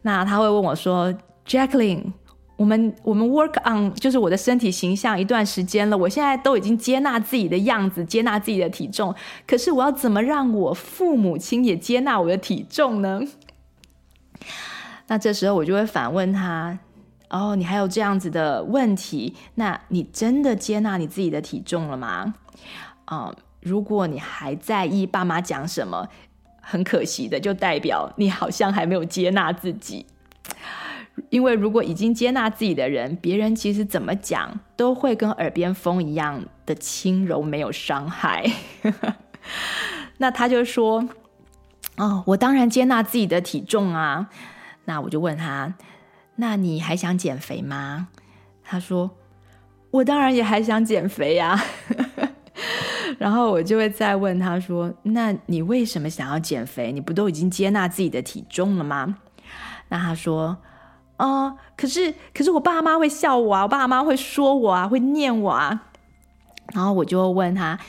[0.01, 1.13] 那他会问我说
[1.47, 2.13] ，Jacqueline。
[2.57, 9.13] 我们我们 work on 就是我的身体形象一段时间了，我现在都已经接纳自己的样子，接纳自己的体重。
[9.45, 13.19] 可是我要怎么让我父母亲也接纳我的体重呢？
[15.07, 16.79] 那这时候我就会反问他：
[17.35, 19.35] 哦，你还有这样子的问题？
[19.55, 22.33] 那你真的接纳你自己的体重了吗？
[23.05, 26.07] 啊、如果你还在意爸妈讲什么，
[26.61, 30.05] 很可惜的，就代表你好像还没有接纳自己。
[31.29, 38.45] 因为如果已经接纳自己的人，别人其实怎么讲都会跟耳边风一样的轻柔，没有伤害。
[40.17, 41.07] 那他就说
[41.97, 44.29] ：“哦，我当然接纳自己的体重啊。”
[44.85, 45.73] 那我就问他
[46.35, 48.07] ：“那你还想减肥吗？”
[48.63, 49.11] 他说
[49.91, 51.59] ：“我当然也还想减肥呀。
[53.19, 56.91] ”然后我就会再问他说：“那你为什么想要减肥？
[56.91, 59.17] 你不都已经接纳自己的体重了吗？”
[59.89, 60.57] 那他说。
[61.17, 65.83] 哦、可是可是我爸妈会笑我啊，我爸妈会说我啊，会念我啊。
[66.73, 67.79] 然后我就会问他：“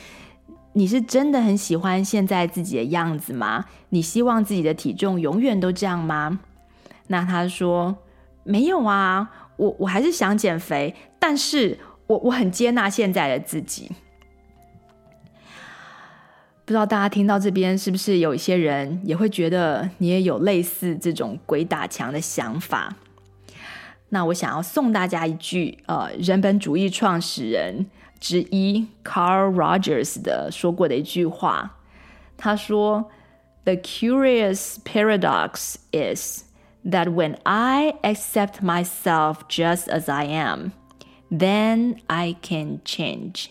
[0.75, 3.65] 你是真的很喜欢现在自己的样子吗？
[3.89, 6.39] 你希望自己的体重永远都这样吗？”
[7.09, 7.97] 那他说
[8.47, 13.91] ：“没有啊，我我还是想减肥，但是我我很接纳现在的自己。”
[16.65, 22.97] 不知道大家听到这边是不是有一些人也会觉得你也有类似这种鬼打墙的想法？
[24.09, 27.87] 那我想要送大家一句，呃，人本主义创始人
[28.19, 31.77] 之一 Carl Rogers 的说过的一句话。
[32.37, 33.11] 他说
[33.65, 36.46] ：“The curious paradox is
[36.91, 40.73] that when I accept myself just as I am,
[41.31, 43.47] then I can change.”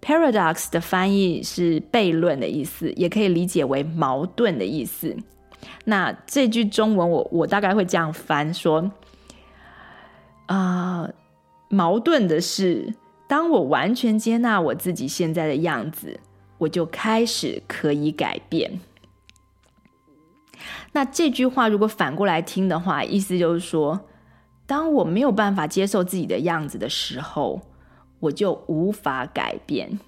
[0.00, 5.16] Paradox 的翻译是悖论的意思，也可以理解为矛盾的意思。
[5.84, 8.90] 那这句中文我我大概会这样翻说。
[10.46, 11.12] 啊，uh,
[11.70, 12.94] 矛盾的是，
[13.26, 16.20] 当我完全接纳我自己现在的样子，
[16.58, 18.78] 我就开始可以改变。
[20.94, 24.06] 那这句话如果反过来听的话，意思就是说，
[24.66, 27.60] 当我没有办法接受自己的样子的时候，
[28.20, 30.00] 我就无法改变。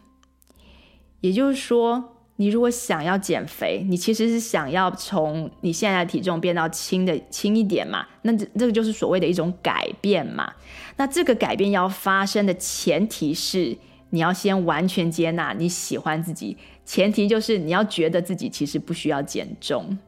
[1.20, 8.06] 也就是说，你如果想要减肥，你其实是想要从你现在的体重变到轻的轻一点嘛？
[8.22, 10.52] 那这这个就是所谓的一种改变嘛？
[10.96, 13.76] 那这个改变要发生的前提是，
[14.10, 19.98] 你要先完全接纳你喜欢自己，前提就是你要觉得自己其实不需要减重，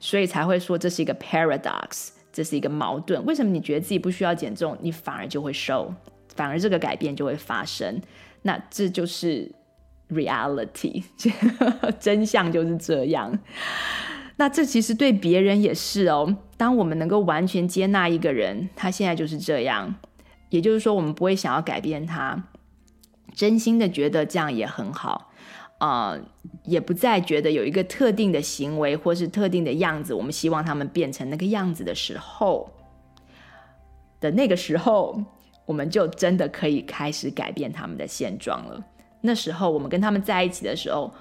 [0.00, 3.24] 所以才会说这是一个 paradox，这是一个矛盾。
[3.24, 5.94] 为什么你觉得自己不需要减重，你反而就会瘦，
[6.34, 8.00] 反而这个改变就会发生？
[8.42, 9.52] 那这就是。
[10.10, 11.04] Reality，
[12.00, 13.38] 真相就是这样。
[14.36, 16.38] 那这其实对别人也是哦。
[16.56, 19.96] 当我们能够完全接纳一个人，他现在就是这样，
[20.48, 22.42] 也就是说，我们不会想要改变他，
[23.34, 25.27] 真心的觉得这样也很好。
[25.78, 26.20] 啊、呃，
[26.64, 32.68] 也不再觉得有一个特定的行为或是特定的样子，我们希望他们变成那个样子的时候
[34.20, 35.22] 的那个时候，
[35.64, 38.84] 我们就真的可以开始改变他们的现状了。
[39.20, 41.12] 那时候，我们跟他们在一起的时候，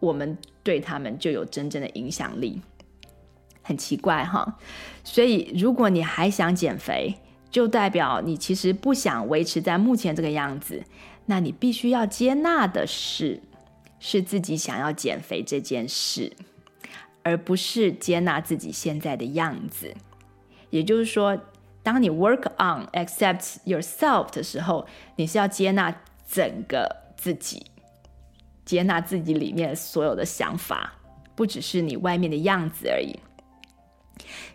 [0.00, 2.60] 我们对他们就有真正的影响力。
[3.66, 4.58] 很奇怪哈，
[5.02, 7.14] 所以如果你还想减肥，
[7.50, 10.84] 就代表你其实不想维持在目前这个样子。
[11.24, 13.40] 那你必须要接纳的是，
[14.06, 16.30] 是自己想要减肥这件事，
[17.22, 19.94] 而不是接纳自己现在的样子。
[20.68, 21.40] 也就是说，
[21.82, 24.86] 当你 work on accept yourself 的时候，
[25.16, 27.64] 你是要接纳整个自己，
[28.66, 30.92] 接纳自己里面所有的想法，
[31.34, 33.18] 不只是你外面的样子而已。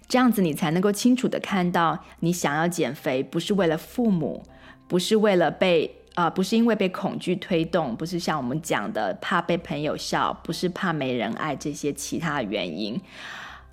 [0.07, 4.43] 这样子，你才能够清楚地看到，你想要减肥不是为了父母，
[4.87, 12.99] 不是为了被啊、不是因为被恐惧推动，不是像我们讲的怕被朋友笑，不是怕没人爱这些其他原因。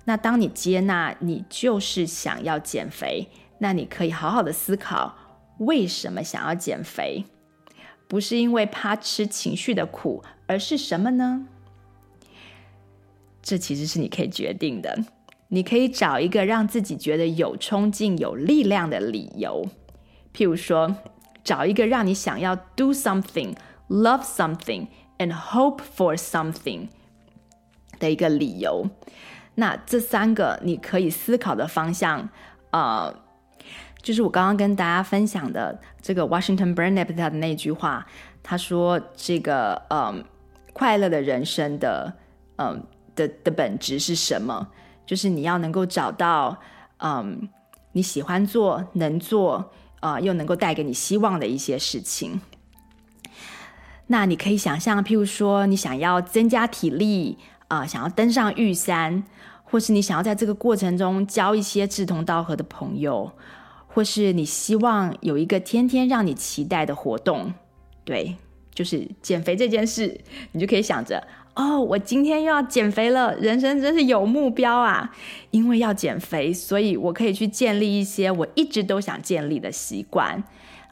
[0.05, 5.17] 那当你接纳你就是想要减肥，那你可以好好的思考
[5.57, 7.25] 为什么想要减肥，
[8.07, 11.47] 不是因为怕吃情绪的苦，而是什么呢？
[13.41, 14.97] 这其实是你可以决定的。
[15.49, 19.65] 你可以找一个让自己觉得有冲劲、有力量的理由，
[20.33, 20.95] 譬如说，
[21.47, 23.55] 找一个让你想要 do something、
[23.87, 24.87] love something
[25.17, 26.89] and hope for something
[27.99, 28.85] 的一个理由。
[29.55, 32.27] 那这三个你可以思考的方向，
[32.71, 33.15] 呃，
[34.01, 38.05] 就是我刚刚跟大家分享的这个 Washington Burnett 的那句话，
[38.43, 40.25] 他说：“这个，嗯，
[40.73, 42.13] 快乐的人生的，
[42.57, 44.67] 嗯的的本质是什么？”
[45.07, 46.57] 就是你要能够找到，
[46.97, 47.47] 嗯，
[47.93, 52.39] 你喜欢做、能做，呃，又能够带给你希望的一些事情。
[54.07, 57.37] 那你可以想象，譬如说，你想要增加体力，
[57.67, 59.23] 啊、想要登上玉山，
[59.63, 63.31] 或是你想要在这个过程中交一些志同道合的朋友，
[63.87, 67.53] 或是你希望有一个天天让你期待的活动，
[68.05, 68.37] 对，
[68.73, 70.21] 就是减肥这件事，
[70.53, 71.27] 你就可以想着。
[71.57, 75.11] 哦，我今天又要减肥了，人生真是有目标啊！
[75.49, 80.43] 因为要减肥，所以我可以去建立一些我一直都想建立的习惯。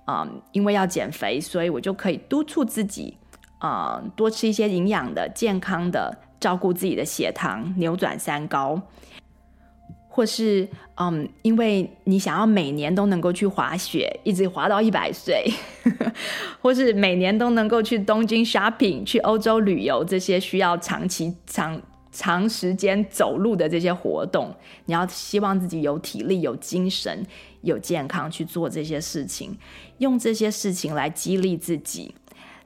[0.07, 3.15] 嗯，因为要减肥，所以我就可以督促自己，
[3.63, 8.81] 嗯，多吃一些营养的、健康的，照顾自己的血糖，扭转三高。
[10.15, 10.65] 或是，
[10.95, 15.43] 嗯，因为你想要每年都能够去滑雪，一直滑到一百岁，
[16.61, 21.81] 或是每年都能够去东京 shopping、去欧洲旅游，这些需要长期、长
[22.13, 24.55] 长时间走路的这些活动，
[24.85, 27.27] 你要希望自己有体力、有精神、
[27.63, 29.57] 有健康去做这些事情，
[29.97, 32.15] 用这些事情来激励自己。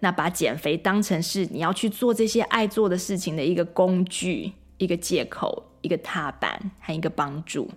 [0.02, 5.64] 那把减肥当成是你要去做这些爱做的事情的一个工具、一个借口。
[5.82, 7.72] 一个踏板和一个帮助，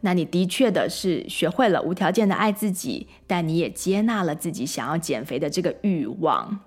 [0.00, 6.60] 那你的确的是学会了无条件的爱自己，但你也接纳了自己想要减肥的这个欲望，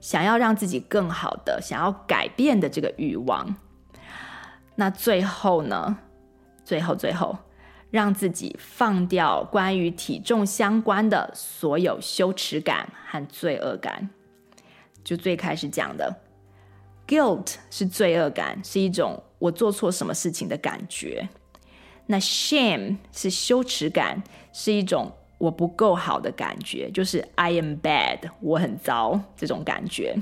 [0.00, 3.56] 想要让自己更好的，想要改变的这个欲望。
[4.76, 5.98] 那最后呢？
[6.64, 7.38] 最后最后，
[7.90, 14.10] 让自己放掉关于体重相关的所有羞耻感和罪恶感，
[15.04, 16.25] 就最开始讲的。
[17.06, 21.28] Guilt 是罪恶感，是一种我做错什么事情的感觉。
[22.06, 24.22] 那 shame 是羞耻感，
[24.52, 30.16] 是一种我不够好的感觉，就是 I am bad，我很糟这种感觉。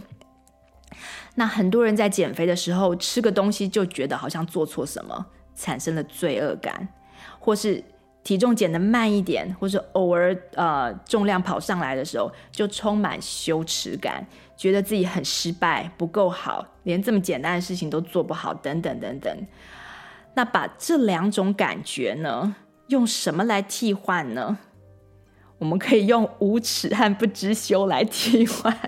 [1.35, 6.89] 那很多人在减肥的时候吃个东西就觉得好像做错什么，产生了罪恶感，
[7.39, 7.83] 或是
[8.25, 14.27] 体重减得慢一点，或者偶尔呃重量跑上来的时候就充满羞耻感。
[14.57, 19.47] 觉得自己很失败，不够好，连这么简单的事情都做不好，等等等等。
[20.35, 22.55] 那把这两种感觉呢，
[22.87, 24.59] 用什么来替换呢？
[25.59, 28.75] 我们可以用无耻和不知羞来替换。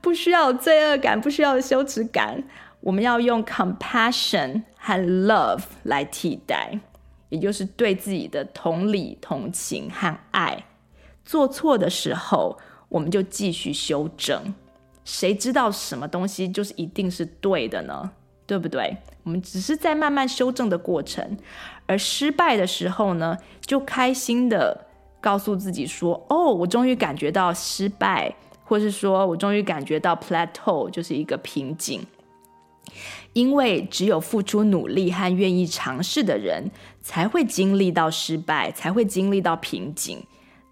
[0.00, 2.42] 不需要罪恶感，不需要羞耻感，
[2.82, 6.78] 我们要用 compassion 和 love 来替代，
[7.28, 10.64] 也就是对自己的同理、同情和爱。
[11.24, 14.54] 做错的时候，我们就继续修正。
[15.04, 18.10] 谁知道什么东西就是一定是对的呢？
[18.46, 18.96] 对不对？
[19.22, 21.38] 我们只是在慢慢修正的过程。
[21.86, 24.86] 而失败的时候呢，就开心的
[25.20, 28.34] 告诉自己说：“哦，我终于感觉到失败，
[28.64, 32.04] 或是说我终于感觉到 plateau，就是一个瓶颈。
[33.32, 36.70] 因为只有付出努力和愿意尝试的人，
[37.00, 40.22] 才会经历到失败，才会经历到瓶颈。”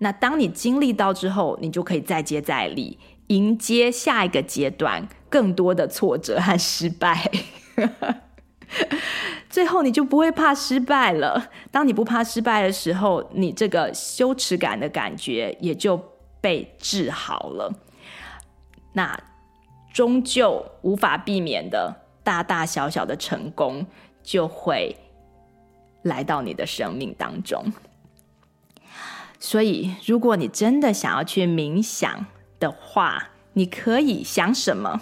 [0.02, 7.30] 那当你经历到之后，你就可以再接再厉，迎接下一个阶段更多的挫折和失败。
[9.50, 11.50] 最后，你就不会怕失败了。
[11.70, 16.00] 当你不怕失败的时候，你这个羞耻感的感觉也就
[16.40, 17.70] 被治好了。
[18.94, 19.20] 那
[19.92, 23.86] 终究无法避免的大大小小的成功，
[24.22, 24.96] 就会
[26.02, 27.72] 来到你的生命当中。
[29.38, 32.26] 所以，如果你真的想要去冥想
[32.58, 35.00] 的话，你可以想什么？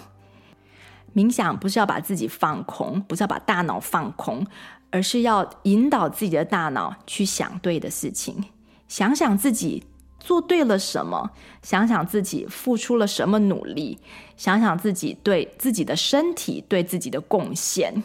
[1.13, 4.45] 冥想不是要把自己放空，不是要把大脑放空，
[4.91, 8.45] 而是要引导自己的大脑去想对的事情，
[8.87, 9.83] 想想自己
[10.19, 11.31] 做对了什么，
[11.61, 13.99] 想想自己付出了什么努力，
[14.35, 18.03] 想想自己对自己的身体、对自己的贡献。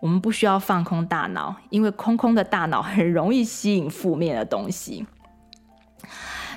[0.00, 5.06] 我们不需要放空大脑，因为空空的大脑很容易吸引负面的东西。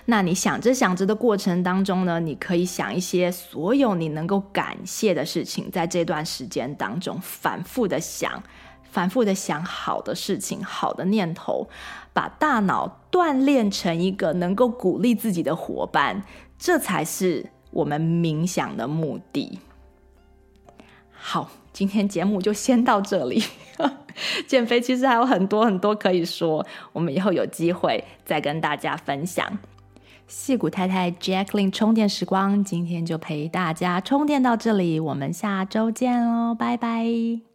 [0.07, 8.43] 那你想着想着的过程当中呢，你可以想一些所有你能够感谢的事情，在这段时间当中反复的想，
[8.83, 11.67] 反复的想好的事情、好的念头，
[12.15, 16.23] 把大脑锻炼成一个能够鼓励自己的伙伴，
[16.57, 19.59] 这才是我们冥想的目的。
[21.11, 23.43] 好，今天节目就先到这里。
[24.47, 29.45] 减肥其实还有很多很多可以说，我们以后有机会再跟大家分享。
[30.29, 37.54] 矽谷太太 j a c k l i n 充电时光，今天就陪大家充电到这里，我们下周见喽，拜拜！